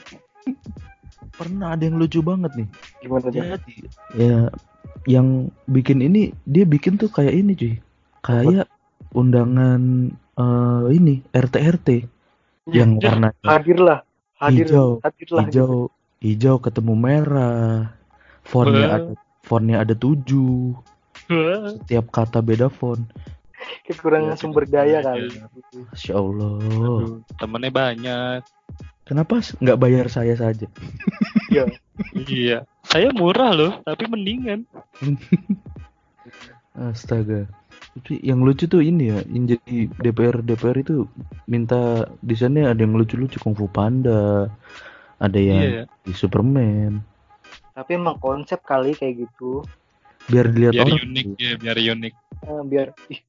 pernah 1.33 1.75
ada 1.75 1.89
yang 1.89 1.97
lucu 1.97 2.21
banget 2.21 2.53
nih 2.59 2.69
Gimana? 3.01 3.27
Jadi 3.31 3.39
ya 4.15 4.51
yang 5.09 5.51
bikin 5.67 5.99
ini 6.03 6.31
dia 6.47 6.63
bikin 6.63 6.95
tuh 6.95 7.11
kayak 7.11 7.35
ini 7.35 7.53
cuy. 7.59 7.75
Kayak 8.23 8.71
undangan 9.13 10.11
eh, 10.39 10.85
ini 10.95 11.23
RT 11.35 11.55
RT 11.59 11.89
yang 12.71 13.03
Ya, 13.03 13.11
warna 13.11 13.35
Hadirlah, 13.43 14.07
hadir, 14.43 14.67
Hijau, 14.67 14.89
hadirlah. 15.01 15.45
gitu. 15.47 15.63
hijau 15.63 15.73
hijau 16.19 16.57
ketemu 16.59 16.93
merah. 16.99 17.95
Fontnya 18.43 18.87
ada 18.91 19.13
fontnya 19.41 19.77
ada 19.87 19.95
tujuh. 19.95 20.75
Setiap 21.79 22.11
kata 22.11 22.43
beda 22.43 22.67
font. 22.67 23.07
Kekurangan 23.87 24.35
Ya, 24.35 24.37
sumber 24.37 24.67
daya 24.67 24.99
kali. 25.01 25.31
Masya 25.95 26.19
Allah. 26.19 26.53
aduh, 26.59 27.23
temennya 27.39 27.71
banyak. 27.71 28.41
Kenapa 29.07 29.39
nggak 29.39 29.79
bayar 29.79 30.07
saya 30.11 30.35
saja? 30.35 30.67
Iya. 31.49 31.71
Iya. 32.13 32.65
Saya 32.83 33.13
murah 33.15 33.53
loh, 33.55 33.79
tapi 33.85 34.09
mendingan. 34.11 34.65
Astaga. 36.75 37.47
Tapi 37.93 38.25
yang 38.25 38.41
lucu 38.41 38.65
tuh 38.65 38.81
ini 38.81 39.13
ya, 39.13 39.21
yang 39.29 39.45
jadi 39.53 39.75
DPR 40.01 40.41
DPR 40.41 40.81
itu 40.81 41.05
minta 41.45 42.09
desainnya 42.25 42.73
ada 42.73 42.81
yang 42.81 42.97
lucu-lucu 42.97 43.37
Kung 43.37 43.53
Fu 43.53 43.69
Panda, 43.69 44.49
ada 45.21 45.39
yang 45.39 45.61
Iya. 45.61 45.85
di 46.03 46.13
Superman, 46.17 47.05
Tapi 47.73 47.91
emang 47.97 48.17
konsep 48.17 48.61
kali 48.65 48.93
kayak 48.93 49.29
gitu. 49.29 49.65
biar 50.25 50.49
dilihat 50.49 50.73
Biar 50.73 50.87
orang. 50.89 50.99
unik 51.05 51.27
ya, 51.37 51.53
biar 51.61 51.77
unik. 51.77 52.15
Eh, 52.43 52.63
biar 52.65 52.89
ih 53.11 53.21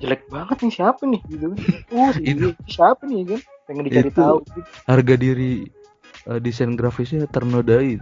jelek 0.00 0.22
banget 0.26 0.56
nih 0.66 0.72
siapa 0.72 1.02
nih 1.06 1.20
gitu. 1.30 1.46
Uh, 1.92 2.10
Itu. 2.18 2.46
ini 2.56 2.66
siapa 2.66 3.02
nih 3.04 3.20
kan? 3.28 3.40
Pengen 3.68 3.82
dicari 3.86 4.10
Itu. 4.10 4.18
tahu. 4.18 4.36
gitu. 4.48 4.60
Harga 4.88 5.14
diri 5.14 5.52
eh, 6.26 6.40
desain 6.42 6.72
grafisnya 6.74 7.28
ternodai. 7.30 8.00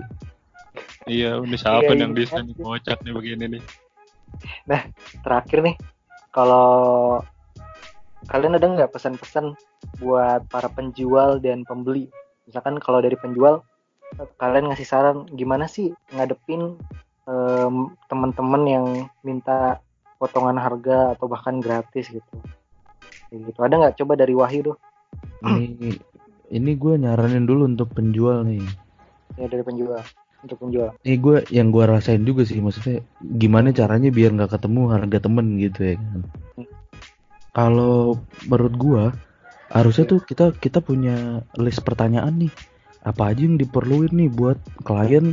Iya, 1.05 1.43
ini 1.43 1.57
siapa 1.59 1.91
Iya, 1.91 1.97
nih 1.97 2.03
yang 2.09 2.13
iya. 2.15 2.21
desain 2.25 2.45
nih 2.47 2.57
kocak 2.57 2.99
nih 3.05 3.13
begini 3.13 3.45
nih. 3.59 3.63
Terakhir 5.25 5.59
nih, 5.65 5.77
kalau 6.31 7.19
kalian 8.31 8.57
ada 8.57 8.67
nggak 8.67 8.93
pesan-pesan 8.95 9.55
buat 9.99 10.47
para 10.49 10.71
penjual 10.71 11.43
dan 11.43 11.67
pembeli? 11.67 12.09
Misalkan 12.47 12.79
kalau 12.79 13.03
dari 13.03 13.19
penjual, 13.19 13.63
kalian 14.39 14.71
ngasih 14.71 14.87
saran 14.87 15.27
gimana 15.35 15.71
sih 15.71 15.95
ngadepin 16.15 16.79
em, 17.31 17.75
teman-teman 18.11 18.63
yang 18.67 18.87
minta 19.23 19.79
potongan 20.19 20.59
harga 20.59 21.17
atau 21.17 21.27
bahkan 21.31 21.63
gratis 21.63 22.11
gitu? 22.11 22.35
Gitu. 23.31 23.59
Ada 23.59 23.75
nggak? 23.79 23.97
Coba 24.03 24.19
dari 24.19 24.35
Wahyu 24.35 24.75
tuh. 24.75 24.77
Ini 25.47 25.95
ini 26.51 26.71
gue 26.75 26.95
nyaranin 26.99 27.47
dulu 27.47 27.71
untuk 27.71 27.95
penjual 27.95 28.43
nih. 28.43 28.63
ya 29.39 29.47
dari 29.47 29.63
penjual 29.63 30.03
untuk 30.45 30.57
penjual 30.61 30.91
Ini 31.05 31.17
gue 31.21 31.37
yang 31.53 31.69
gue 31.73 31.85
rasain 31.85 32.23
juga 32.25 32.43
sih 32.49 32.61
maksudnya 32.61 33.05
gimana 33.21 33.73
caranya 33.73 34.09
biar 34.09 34.33
nggak 34.37 34.57
ketemu 34.57 34.81
harga 34.93 35.19
temen 35.21 35.47
gitu 35.61 35.81
ya 35.85 35.95
kan. 36.01 36.23
Kalau 37.51 38.21
menurut 38.47 38.75
gue 38.79 39.05
harusnya 39.71 40.05
tuh 40.07 40.21
kita 40.23 40.55
kita 40.59 40.79
punya 40.83 41.47
list 41.59 41.83
pertanyaan 41.87 42.47
nih 42.47 42.53
apa 43.07 43.33
aja 43.33 43.43
yang 43.47 43.57
diperluin 43.57 44.13
nih 44.13 44.31
buat 44.31 44.59
klien 44.85 45.33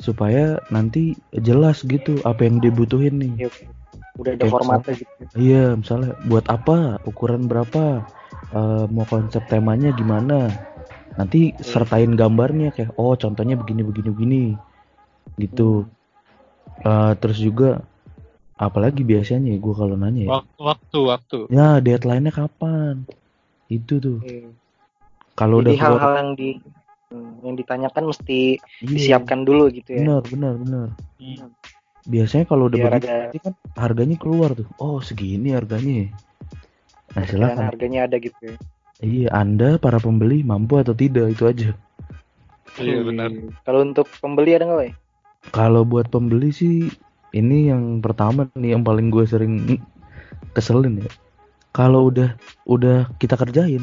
supaya 0.00 0.58
nanti 0.72 1.14
jelas 1.36 1.84
gitu 1.86 2.18
apa 2.26 2.44
yang 2.48 2.58
dibutuhin 2.58 3.20
nih. 3.20 3.46
Iya, 3.46 3.50
udah 4.18 4.32
ada 4.34 4.42
Kayak 4.42 4.52
formatnya 4.52 4.92
gitu 4.98 5.12
Iya, 5.34 5.64
misalnya 5.74 6.10
buat 6.30 6.46
apa, 6.46 7.02
ukuran 7.06 7.50
berapa, 7.50 8.06
eh, 8.54 8.84
mau 8.90 9.06
konsep 9.06 9.42
temanya 9.50 9.90
gimana. 9.94 10.50
Nanti 11.14 11.54
sertain 11.58 12.10
gambarnya 12.12 12.74
kayak 12.74 12.98
oh 12.98 13.14
contohnya 13.14 13.54
begini 13.54 13.82
begini 13.82 14.08
begini. 14.10 14.42
Gitu. 15.38 15.86
Eh, 16.80 17.12
terus 17.18 17.38
juga 17.38 17.82
apalagi 18.54 19.02
biasanya 19.02 19.50
gue 19.54 19.74
kalau 19.74 19.94
nanya 19.94 20.26
ya, 20.26 20.30
Wak- 20.30 20.54
Waktu, 20.58 20.98
waktu. 21.06 21.38
ya 21.50 21.78
deadline-nya 21.78 22.30
kapan? 22.30 23.06
Itu 23.66 23.98
tuh. 23.98 24.18
Iya. 24.22 24.50
Kalau 25.34 25.58
udah 25.58 25.74
hal-hal 25.74 26.12
yang 26.18 26.30
di 26.34 26.58
hmm, 27.10 27.42
yang 27.42 27.54
ditanyakan 27.54 28.10
mesti 28.10 28.58
iya, 28.58 28.86
disiapkan 28.86 29.42
dulu 29.42 29.66
gitu 29.70 29.98
ya 29.98 30.02
Benar, 30.06 30.22
benar, 30.30 30.54
benar. 30.58 30.88
Hmm. 31.18 31.50
Biasanya 32.04 32.44
kalau 32.44 32.68
udah 32.68 32.78
Biar 32.78 32.92
begitu 32.94 33.10
ada- 33.10 33.42
kan 33.42 33.54
harganya 33.74 34.16
keluar 34.18 34.50
tuh. 34.54 34.68
Oh, 34.78 34.98
segini 34.98 35.50
harganya. 35.50 36.10
Nah, 37.14 37.22
Dan 37.22 37.26
silakan. 37.26 37.64
harganya 37.70 38.00
ada 38.06 38.16
gitu 38.18 38.38
ya 38.50 38.56
Iya, 39.02 39.26
Anda 39.34 39.74
para 39.82 39.98
pembeli 39.98 40.46
mampu 40.46 40.78
atau 40.78 40.94
tidak 40.94 41.34
itu 41.34 41.44
aja. 41.50 41.70
Iya 42.74 43.06
benar. 43.06 43.30
kalau 43.62 43.86
untuk 43.86 44.10
pembeli 44.18 44.58
ada 44.58 44.66
nggak 44.66 44.80
Wei? 44.82 44.92
Kalau 45.54 45.86
buat 45.86 46.10
pembeli 46.10 46.50
sih 46.50 46.90
ini 47.30 47.70
yang 47.70 48.02
pertama 48.02 48.50
nih 48.58 48.74
yang 48.74 48.82
paling 48.82 49.14
gue 49.14 49.22
sering 49.26 49.78
keselin 50.54 51.02
ya. 51.02 51.10
Kalau 51.74 52.10
udah 52.10 52.34
udah 52.66 53.10
kita 53.18 53.34
kerjain, 53.34 53.82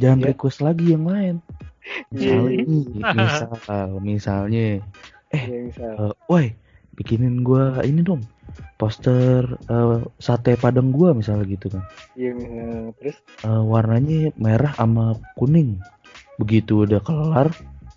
jangan 0.00 0.20
Iya. 0.24 0.28
request 0.32 0.64
lagi 0.64 0.92
yang 0.92 1.04
lain. 1.04 1.36
Misalnya, 2.12 2.50
Iya. 2.50 2.64
nih, 2.64 2.84
misal, 3.14 3.50
misalnya, 4.02 4.64
ya 5.32 5.58
misal 5.64 5.92
eh, 5.96 6.12
woi, 6.28 6.46
bikinin 6.96 7.44
gua 7.44 7.84
ini 7.84 8.00
dong, 8.00 8.24
poster 8.76 9.46
eh, 9.66 9.98
sate 10.16 10.54
padang 10.54 10.92
gua 10.92 11.12
misalnya 11.12 11.46
gitu 11.48 11.72
kan. 11.72 11.82
iya 12.14 12.30
misal 12.32 12.92
terus 12.98 13.16
Eh, 13.42 13.62
warnanya 13.64 14.32
merah 14.36 14.72
sama 14.72 15.14
kuning. 15.34 15.78
Begitu 16.36 16.84
udah 16.84 17.00
kelar, 17.00 17.48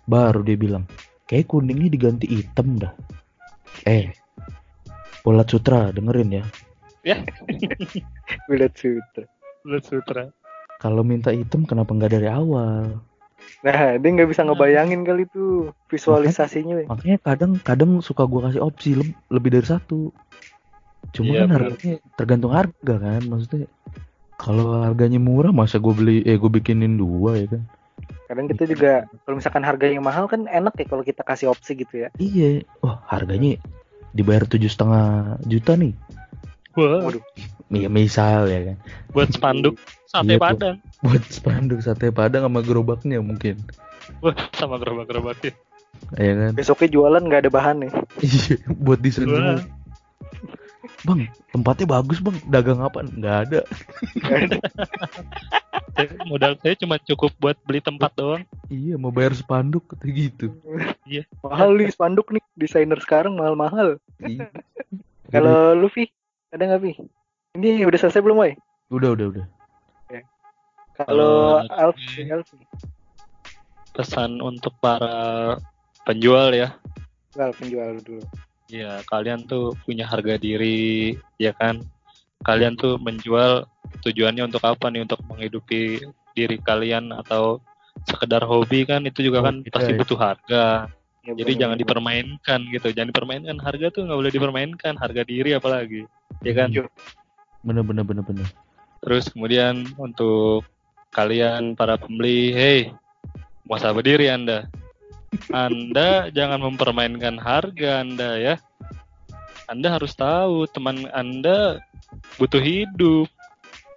baru 0.04 0.40
dia 0.40 0.56
bilang, 0.56 0.84
kayak 1.26 1.48
kuningnya 1.48 1.88
diganti 1.88 2.24
hitam 2.24 2.80
dah. 2.80 2.92
Eh, 3.84 4.12
Polat 5.20 5.48
Sutra 5.48 5.92
dengerin 5.92 6.40
ya. 6.40 6.44
Bulat 8.48 8.72
sutra 8.76 9.24
Bulat 9.64 9.84
sutra. 9.84 10.22
Kalau 10.76 11.00
minta 11.00 11.32
hitam 11.32 11.64
kenapa 11.64 11.92
nggak 11.92 12.12
dari 12.12 12.28
awal? 12.28 13.00
nah 13.64 13.96
dia 13.96 14.08
nggak 14.12 14.28
bisa 14.30 14.44
ngebayangin 14.44 15.00
kali 15.00 15.24
tuh 15.28 15.72
visualisasinya. 15.88 16.84
Makanya 16.88 17.18
kadang 17.20 17.52
kadang 17.60 17.90
suka 18.00 18.24
gua 18.24 18.48
kasih 18.48 18.60
opsi 18.60 18.96
leb- 18.96 19.16
lebih 19.28 19.56
dari 19.56 19.64
satu. 19.66 20.12
Cuma 21.10 21.32
Iya, 21.34 21.40
kan 21.46 21.50
harganya 21.58 21.94
tergantung 22.14 22.52
harga 22.54 22.94
kan, 22.96 23.22
maksudnya. 23.26 23.66
Kalau 24.40 24.80
harganya 24.80 25.20
murah 25.20 25.52
masa 25.52 25.76
gue 25.76 25.92
beli 25.92 26.16
eh 26.24 26.40
gue 26.40 26.48
bikinin 26.48 26.96
dua 26.96 27.36
ya 27.36 27.48
kan. 27.50 27.62
kadang 28.30 28.46
kita 28.46 28.62
juga 28.62 28.92
kalau 29.26 29.42
misalkan 29.42 29.66
harganya 29.66 29.98
mahal 29.98 30.30
kan 30.30 30.46
enak 30.46 30.78
ya 30.78 30.86
kalau 30.86 31.02
kita 31.02 31.26
kasih 31.26 31.50
opsi 31.50 31.74
gitu 31.74 32.06
ya 32.06 32.14
Iya, 32.14 32.62
wah 32.78 33.02
harganya 33.10 33.58
dibayar 34.14 34.46
tujuh 34.46 34.70
setengah 34.70 35.34
juta 35.50 35.74
nih. 35.74 35.98
Wah, 36.78 37.10
Waduh. 37.10 37.22
Ya 37.74 37.90
misal 37.90 38.46
ya 38.46 38.70
kan. 38.70 38.76
buat 39.10 39.34
spanduk 39.34 39.74
sate 40.06 40.38
Iya, 40.38 40.38
padang. 40.38 40.76
Buat 41.02 41.24
spanduk 41.26 41.82
sate 41.82 42.14
padang 42.14 42.46
sama 42.46 42.62
gerobaknya 42.62 43.18
mungkin. 43.18 43.58
Wah, 44.22 44.34
sama 44.54 44.78
gerobak-gerobaknya. 44.78 45.50
Ya 46.14 46.32
kan. 46.38 46.50
besoknya 46.54 46.88
jualan 46.90 47.22
nggak 47.26 47.40
ada 47.46 47.50
bahan 47.50 47.76
nih 47.82 47.92
Iya, 48.22 48.56
buat 48.78 49.02
desain 49.02 49.26
semua. 49.26 49.58
Bang, 51.00 51.24
tempatnya 51.48 51.86
bagus 51.90 52.18
bang. 52.18 52.36
Dagang 52.46 52.80
apa? 52.80 53.00
Nggak 53.02 53.36
ada. 53.42 53.60
Saya- 55.90 56.16
Modal 56.22 56.54
saya 56.56 56.74
cuma 56.76 56.96
cukup 56.98 57.32
buat 57.36 57.56
beli 57.62 57.80
tempat 57.80 58.12
doang. 58.14 58.44
Iya, 58.66 58.94
mau 58.94 59.10
bayar 59.10 59.32
spanduk 59.32 59.84
kata 59.86 60.06
gitu. 60.06 60.54
mahal 61.40 61.74
nih 61.74 61.90
spanduk 61.90 62.30
nih 62.30 62.40
desainer 62.54 62.96
sekarang 62.96 63.34
mahal-mahal 63.34 63.98
Iya. 64.20 64.46
kalau 65.28 65.74
Luffy 65.74 66.06
ada 66.48 66.62
nggak 66.64 66.80
Vi 66.80 66.92
ini 67.52 67.82
udah 67.82 67.98
selesai 67.98 68.22
belum 68.22 68.38
Wei 68.38 68.54
udah 68.88 69.10
udah 69.10 69.26
udah. 69.28 69.46
kalau 70.94 71.58
Kalau 71.64 71.90
Alfi 71.90 72.28
Alfi 72.28 72.60
Pesan 73.90 74.38
untuk 74.38 74.70
para 74.78 75.58
penjual 76.04 76.52
ya. 76.52 76.78
Well, 77.34 77.50
penjual 77.52 77.98
dulu 77.98 78.22
Ya, 78.70 79.02
kalian 79.10 79.50
tuh 79.50 79.74
punya 79.82 80.06
harga 80.06 80.38
diri, 80.38 81.18
ya 81.42 81.50
kan? 81.50 81.82
Kalian 82.46 82.78
tuh 82.78 82.96
menjual 83.02 83.66
tujuannya 84.06 84.46
untuk 84.46 84.62
apa 84.62 84.86
nih? 84.88 85.02
Untuk 85.02 85.20
menghidupi 85.26 86.06
diri 86.38 86.56
kalian 86.62 87.10
atau 87.10 87.58
sekedar 88.06 88.46
hobi 88.46 88.86
kan? 88.86 89.02
Itu 89.02 89.26
juga 89.26 89.42
kan 89.42 89.66
iya, 89.66 89.70
pasti 89.74 89.90
iya. 89.90 89.98
butuh 89.98 90.18
harga. 90.18 90.64
Ya, 91.20 91.32
Jadi 91.36 91.52
bener, 91.52 91.60
jangan 91.60 91.76
bener. 91.76 91.84
dipermainkan 91.84 92.60
gitu. 92.70 92.88
Jangan 92.94 93.08
dipermainkan 93.10 93.56
harga 93.58 93.86
tuh 93.90 94.02
nggak 94.06 94.18
boleh 94.22 94.32
dipermainkan. 94.32 94.94
Harga 94.96 95.22
diri 95.26 95.50
apalagi, 95.52 96.06
ya 96.46 96.52
kan? 96.54 96.68
Iya. 96.70 96.86
Bener 97.66 97.82
bener 97.82 98.04
bener 98.06 98.24
bener. 98.24 98.48
Terus 99.02 99.28
kemudian 99.34 99.84
untuk 99.98 100.62
kalian 101.10 101.74
para 101.74 101.98
pembeli, 101.98 102.54
hey, 102.54 102.80
muasabah 103.66 104.00
diri 104.00 104.30
Anda. 104.30 104.70
Anda 105.54 106.30
jangan 106.34 106.62
mempermainkan 106.62 107.38
harga 107.38 108.02
Anda 108.02 108.38
ya. 108.38 108.54
Anda 109.70 109.94
harus 109.94 110.14
tahu 110.18 110.66
teman 110.66 111.06
Anda 111.14 111.78
butuh 112.38 112.58
hidup. 112.58 113.30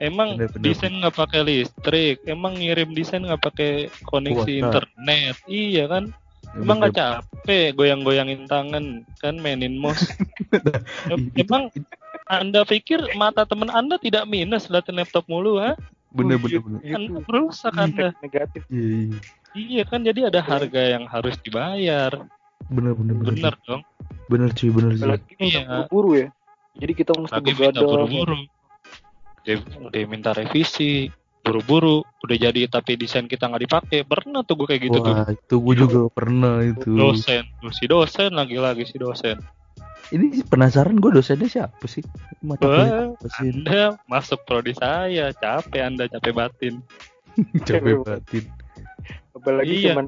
Emang 0.02 0.36
Bener, 0.36 0.52
bener. 0.52 0.64
desain 0.68 0.92
nggak 0.92 1.16
pakai 1.16 1.42
listrik, 1.48 2.20
emang 2.28 2.60
ngirim 2.60 2.92
desain 2.92 3.24
nggak 3.24 3.40
pakai 3.40 3.88
koneksi 4.04 4.52
Kuota. 4.60 4.84
internet, 4.84 5.36
iya 5.48 5.88
kan? 5.88 6.12
Emang 6.60 6.84
nggak 6.84 6.98
capek 6.98 7.72
goyang-goyangin 7.72 8.44
tangan 8.52 9.08
kan 9.24 9.36
mainin 9.40 9.80
mouse. 9.80 10.12
Emang 11.40 11.72
anda 12.28 12.68
pikir 12.68 13.00
mata 13.16 13.48
teman 13.48 13.72
anda 13.72 13.96
tidak 13.96 14.28
minus 14.28 14.68
liatin 14.68 15.00
laptop 15.00 15.24
mulu, 15.32 15.58
ha? 15.58 15.74
bener 16.14 16.38
Oh, 16.38 16.46
bener 16.46 16.52
iya, 16.52 16.60
bener. 16.62 16.80
Anda 16.84 17.20
gitu. 17.24 17.32
rusak 17.32 17.74
anda. 17.74 18.08
negatif 18.22 18.62
Iya, 18.70 18.86
iya. 19.08 19.20
Iya 19.54 19.84
kan, 19.86 20.02
jadi 20.02 20.34
ada 20.34 20.42
harga 20.42 20.82
yang 20.98 21.06
harus 21.06 21.38
dibayar. 21.42 22.12
bener 22.72 22.96
bener 22.96 23.16
bener. 23.20 23.34
Bener 23.38 23.56
dong. 23.68 23.82
Bener 24.32 24.50
cuy 24.56 24.70
bener 24.72 24.92
cuy. 24.98 25.10
Iya. 25.38 25.62
udah 25.64 25.86
buru-buru 25.90 26.12
ya 26.18 26.28
jadi 26.74 26.92
kita 26.98 27.12
mesti 27.14 27.38
Lagi 27.38 27.54
minta 27.54 27.82
buru-buru. 27.86 28.38
Dia, 29.44 29.60
dia 29.92 30.06
minta 30.08 30.32
revisi, 30.34 31.12
buru-buru, 31.44 32.02
udah 32.24 32.38
jadi 32.40 32.66
tapi 32.72 32.98
desain 32.98 33.30
kita 33.30 33.46
nggak 33.52 33.64
dipakai. 33.70 34.00
Pernah 34.08 34.42
tuh 34.42 34.64
gue 34.64 34.68
kayak 34.74 34.82
gitu 34.90 34.98
tuh. 35.04 35.14
Wah 35.14 35.30
itu 35.30 35.56
gue 35.62 35.76
juga 35.78 36.00
pernah 36.10 36.64
itu. 36.66 36.90
Dosen, 36.96 37.46
tuh, 37.62 37.72
si 37.76 37.86
dosen 37.86 38.32
lagi-lagi 38.34 38.88
si 38.90 38.98
dosen. 38.98 39.38
Ini 40.14 40.46
penasaran 40.46 40.98
gue 40.98 41.10
dosennya 41.14 41.50
siapa 41.50 41.86
sih? 41.90 42.06
Mata 42.42 42.66
Wah, 42.66 43.14
sih? 43.42 43.50
Anda 43.50 43.98
masuk 44.10 44.46
prodi 44.46 44.74
saya, 44.78 45.34
capek 45.34 45.82
Anda, 45.84 46.10
capek 46.10 46.34
batin. 46.34 46.82
Capek 47.68 48.02
batin. 48.06 48.46
Apalagi 49.44 49.84
Iya. 49.84 49.92
cuman 49.92 50.08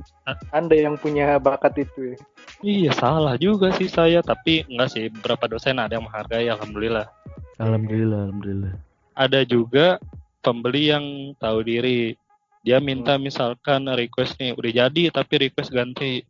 anda 0.50 0.76
yang 0.80 0.96
punya 0.96 1.36
bakat 1.38 1.76
itu 1.84 2.16
ya 2.16 2.18
Iya 2.64 2.92
salah 2.96 3.36
juga 3.36 3.70
sih 3.76 3.86
saya, 3.86 4.24
tapi 4.24 4.64
enggak 4.66 4.90
sih 4.90 5.12
beberapa 5.12 5.46
dosen 5.46 5.76
ada 5.76 6.00
yang 6.00 6.08
menghargai, 6.08 6.48
alhamdulillah. 6.48 7.04
Alhamdulillah 7.60 8.32
alhamdulillah. 8.32 8.74
Ada 9.14 9.44
juga 9.44 10.00
pembeli 10.40 10.90
yang 10.90 11.06
tahu 11.36 11.62
diri, 11.62 12.16
dia 12.64 12.80
minta 12.80 13.20
misalkan 13.20 13.86
request 13.92 14.40
nih 14.40 14.56
udah 14.56 14.72
jadi 14.72 15.04
tapi 15.12 15.46
request 15.46 15.70
ganti. 15.70 16.24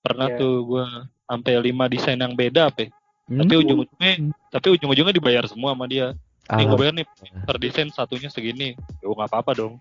Pernah 0.00 0.32
Iya. 0.32 0.38
tuh 0.38 0.54
gua 0.64 0.86
sampai 1.28 1.52
lima 1.60 1.86
desain 1.86 2.18
yang 2.18 2.34
beda 2.34 2.72
apa, 2.72 2.88
Hmm? 3.26 3.42
tapi 3.42 3.54
ujung-ujungnya 3.58 4.12
Hmm. 4.16 4.32
tapi 4.48 4.66
ujung-ujungnya 4.74 5.14
dibayar 5.14 5.44
semua 5.46 5.70
sama 5.76 5.86
dia. 5.86 6.16
Nih 6.46 6.62
gue 6.62 6.78
bayar 6.78 6.94
nih 6.94 7.06
per 7.42 7.58
desain 7.58 7.90
satunya 7.90 8.30
segini, 8.30 8.74
yo 9.02 9.12
nggak 9.12 9.28
apa-apa 9.28 9.52
dong. 9.52 9.74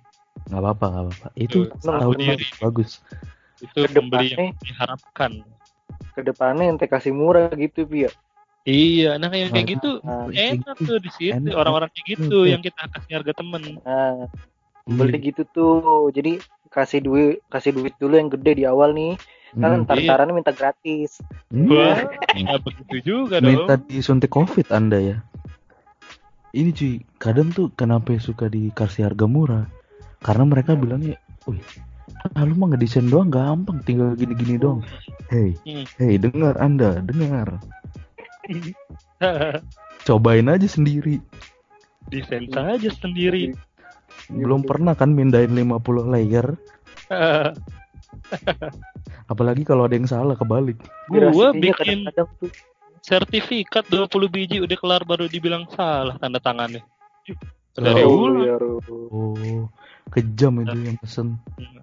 Nggak 0.45 0.61
apa-apa 0.61 0.85
nggak 0.85 1.03
apa-apa. 1.05 1.27
Itu 1.35 1.57
Tuh, 1.65 1.79
tahu 1.81 1.99
tahu 1.99 2.11
diri. 2.15 2.45
bagus. 2.57 2.99
Itu 3.57 3.77
pembeli 3.83 3.95
yang 4.29 4.51
Kedepannya- 4.51 4.55
diharapkan. 4.61 5.31
ke 6.11 6.21
depannya 6.21 6.65
ente 6.69 6.85
kasih 6.85 7.11
murah 7.11 7.51
gitu 7.51 7.83
Vi 7.83 8.07
ya 8.07 8.11
Iya, 8.63 9.11
nah 9.15 9.27
yang 9.29 9.51
kayak 9.51 9.61
Nah, 9.61 9.73
gitu 9.75 9.91
Nah, 10.01 10.25
enak 10.31 10.77
tuh 10.79 10.97
di 10.97 11.11
situ 11.11 11.49
orang-orang 11.51 11.91
kayak 11.91 12.07
gitu 12.15 12.37
Enak. 12.41 12.49
yang 12.49 12.61
kita 12.61 12.81
kasih 12.89 13.11
harga 13.13 13.33
temen. 13.35 13.63
nah, 13.79 14.25
Iya. 14.81 14.95
beli 14.95 15.17
gitu 15.21 15.43
tuh. 15.45 16.07
Jadi 16.09 16.39
kasih 16.67 16.99
duit 16.99 17.35
kasih 17.45 17.71
duit 17.71 17.93
dulu 17.95 18.15
yang 18.15 18.27
gede 18.27 18.51
di 18.55 18.65
awal 18.65 18.91
nih. 18.91 19.19
Kan 19.53 19.69
Mm. 19.71 19.81
ntar 19.83 19.97
Iya. 19.97 20.07
tarannya 20.09 20.33
minta 20.33 20.49
gratis. 20.49 21.19
Hmm. 21.47 21.67
Wah, 21.69 21.99
nggak 22.33 22.59
begitu 22.61 22.95
juga 23.05 23.35
dong. 23.37 23.51
Minta 23.51 23.75
disuntik 23.77 24.29
covid 24.29 24.67
anda 24.69 24.97
ya 24.97 25.17
ini 26.51 26.71
cuy 26.71 26.93
kadang 27.15 27.51
tuh 27.51 27.67
kenapa 27.69 28.15
suka 28.17 28.47
dikasih 28.47 29.05
harga 29.05 29.25
murah 29.25 29.67
karena 30.23 30.43
mereka 30.45 30.75
bilangnya 30.75 31.17
wih 31.45 31.59
ah, 32.31 32.43
lu 32.43 32.55
mah 32.55 32.71
ngedesain 32.71 33.07
doang 33.07 33.29
gampang 33.29 33.81
tinggal 33.83 34.13
gini-gini 34.13 34.55
doang 34.55 34.79
hey 35.27 35.51
Hmm. 35.65 35.85
hey 35.97 36.15
dengar 36.15 36.55
anda 36.57 37.01
dengar 37.01 37.59
cobain 40.07 40.47
aja 40.47 40.67
sendiri 40.67 41.17
Desain 42.05 42.45
saja 42.53 42.93
sendiri. 43.01 43.57
belum 44.29 44.61
pernah 44.61 44.93
kan 44.93 45.09
mindahin 45.09 45.57
50 45.57 45.81
layer 46.13 46.53
apalagi 49.31 49.65
kalau 49.65 49.85
ada 49.89 49.97
yang 49.97 50.05
salah 50.05 50.37
kebalik 50.37 50.77
Gua 51.09 51.49
bikin 51.49 52.05
sertifikat 53.01 53.85
20 53.89 54.09
biji 54.29 54.57
udah 54.61 54.77
kelar 54.77 55.01
baru 55.05 55.29
dibilang 55.29 55.69
salah 55.69 56.17
tanda 56.17 56.41
tangannya. 56.41 56.81
Dari 57.75 58.01
Oh, 58.01 58.23
ulang. 58.23 58.35
ya, 58.41 58.55
oh 59.11 59.67
kejam 60.07 60.63
itu 60.63 60.77
yang 60.81 60.97
pesen 60.97 61.35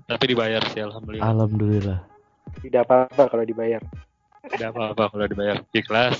Tapi 0.06 0.24
dibayar 0.26 0.62
sih 0.68 0.80
alhamdulillah. 0.80 1.24
alhamdulillah 1.26 1.98
Tidak 2.58 2.80
apa-apa 2.82 3.22
kalau 3.28 3.44
dibayar. 3.44 3.80
Tidak 4.44 4.68
apa-apa 4.68 5.08
kalau 5.08 5.24
dibayar. 5.24 5.62
Ikhlas. 5.70 6.18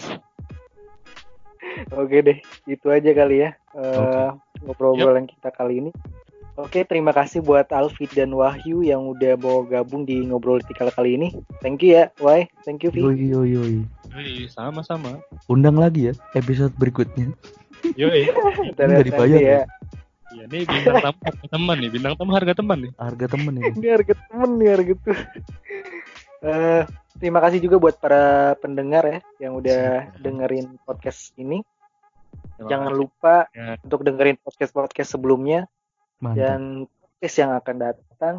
Oke 1.90 2.20
deh, 2.20 2.38
itu 2.64 2.86
aja 2.86 3.10
kali 3.10 3.42
ya 3.42 3.50
eh, 3.74 4.28
ngobrol-ngobrolan 4.62 5.24
kita 5.24 5.48
kali 5.50 5.80
ini. 5.80 5.90
Oke, 6.52 6.84
terima 6.84 7.10
kasih 7.10 7.40
buat 7.40 7.64
Alfit 7.72 8.12
dan 8.12 8.28
Wahyu 8.30 8.84
yang 8.84 9.08
udah 9.08 9.40
mau 9.40 9.64
gabung 9.64 10.04
di 10.04 10.20
ngobrol 10.20 10.60
tikal 10.60 10.92
kali 10.92 11.16
ini. 11.16 11.28
Thank 11.64 11.80
you 11.80 11.96
ya, 11.96 12.12
Wai. 12.20 12.44
Thank 12.62 12.84
you, 12.84 12.92
Vi. 12.92 13.00
yoi 13.00 13.24
yoi 13.24 13.48
yoi 14.12 14.44
sama-sama. 14.46 15.16
undang 15.48 15.80
lagi 15.80 16.08
ya 16.08 16.14
episode 16.34 16.76
berikutnya 16.76 17.32
Nggak 17.92 18.86
lihat 18.88 19.04
dibayar 19.08 19.40
ya? 19.40 19.60
Iya 20.32 20.44
nih 20.48 20.64
bintang 20.64 20.96
tamu 21.04 21.20
harga 21.20 21.46
teman 21.46 21.76
nih, 21.76 21.90
bintang 21.92 22.14
tamu 22.16 22.32
harga 22.32 22.52
teman 22.56 22.78
nih. 22.80 22.92
harga 22.96 23.26
temen 23.28 23.52
ini 23.52 23.68
Ini 23.76 23.88
harga 23.92 24.14
temen 24.16 24.50
nih 24.56 24.68
harga 24.72 24.92
tuh. 24.98 25.18
Eh, 26.42 26.82
terima 27.22 27.38
kasih 27.38 27.62
juga 27.62 27.78
buat 27.78 28.02
para 28.02 28.58
pendengar 28.58 29.06
ya 29.06 29.18
yang 29.38 29.54
udah 29.54 30.10
dengerin 30.18 30.74
podcast 30.82 31.30
ini. 31.38 31.62
Terima 32.58 32.66
Jangan 32.66 32.90
kasih. 32.90 32.98
lupa 32.98 33.34
Ya. 33.54 33.78
untuk 33.78 34.02
dengerin 34.02 34.42
podcast-podcast 34.42 35.06
sebelumnya 35.06 35.70
mantap 36.18 36.34
dan 36.34 36.60
podcast 36.90 37.36
yang 37.38 37.50
akan 37.54 37.76
datang 37.78 38.34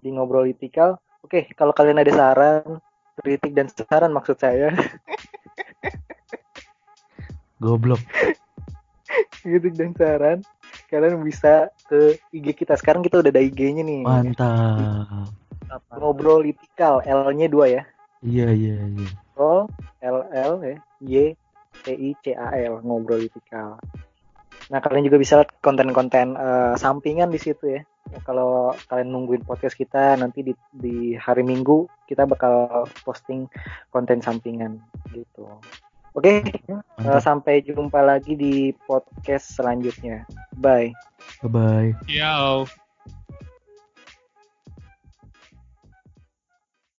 di 0.00 0.08
ngobrol 0.08 0.48
itikal. 0.48 0.96
Oke, 1.20 1.52
kalau 1.52 1.76
kalian 1.76 2.00
ada 2.00 2.08
saran, 2.08 2.80
kritik 3.20 3.52
dan 3.52 3.68
saran 3.68 4.08
maksud 4.08 4.40
saya, 4.40 4.72
goblok 7.60 8.00
kritik 9.30 9.74
dan 9.80 9.90
saran, 9.96 10.38
kalian 10.88 11.20
bisa 11.24 11.68
ke 11.88 12.18
IG 12.32 12.64
kita. 12.64 12.74
Sekarang 12.76 13.04
kita 13.04 13.20
udah 13.20 13.30
ada 13.32 13.42
IG-nya 13.42 13.82
nih. 13.84 14.00
mantap 14.04 15.32
Ngobrol 15.88 16.44
itikal, 16.44 17.00
L-nya 17.00 17.48
dua 17.48 17.66
ya. 17.68 17.82
iya 18.22 18.52
iya 18.52 18.76
iya 18.76 19.08
Ngobrol 19.34 19.72
L 20.02 20.18
L 20.30 20.52
ya, 20.60 20.76
Y 21.00 21.14
T 21.82 21.86
I 21.90 22.10
C 22.20 22.36
A 22.36 22.52
L, 22.60 22.84
ngobrol 22.84 23.24
itikal. 23.24 23.80
Nah, 24.70 24.78
kalian 24.78 25.08
juga 25.08 25.18
bisa 25.18 25.40
lihat 25.40 25.52
konten-konten 25.64 26.36
eh, 26.36 26.74
sampingan 26.78 27.32
di 27.32 27.40
situ 27.40 27.80
ya. 27.80 27.82
Kalau 28.28 28.76
kalian 28.92 29.08
nungguin 29.08 29.46
podcast 29.48 29.74
kita 29.74 30.20
nanti 30.20 30.44
di, 30.44 30.52
di 30.68 31.16
hari 31.16 31.40
Minggu 31.40 31.88
kita 32.04 32.28
bakal 32.28 32.84
posting 33.02 33.48
konten 33.88 34.20
sampingan 34.20 34.78
gitu. 35.16 35.48
Oke, 36.12 36.44
eh, 36.44 36.80
mantap 37.00 37.24
sampai 37.24 37.64
jumpa 37.64 38.04
lagi 38.04 38.36
di 38.36 38.76
podcast 38.84 39.56
selanjutnya. 39.56 40.28
Bye. 40.60 40.92
bye 41.40 41.48
bye 41.48 41.90
Ciao. 42.04 42.81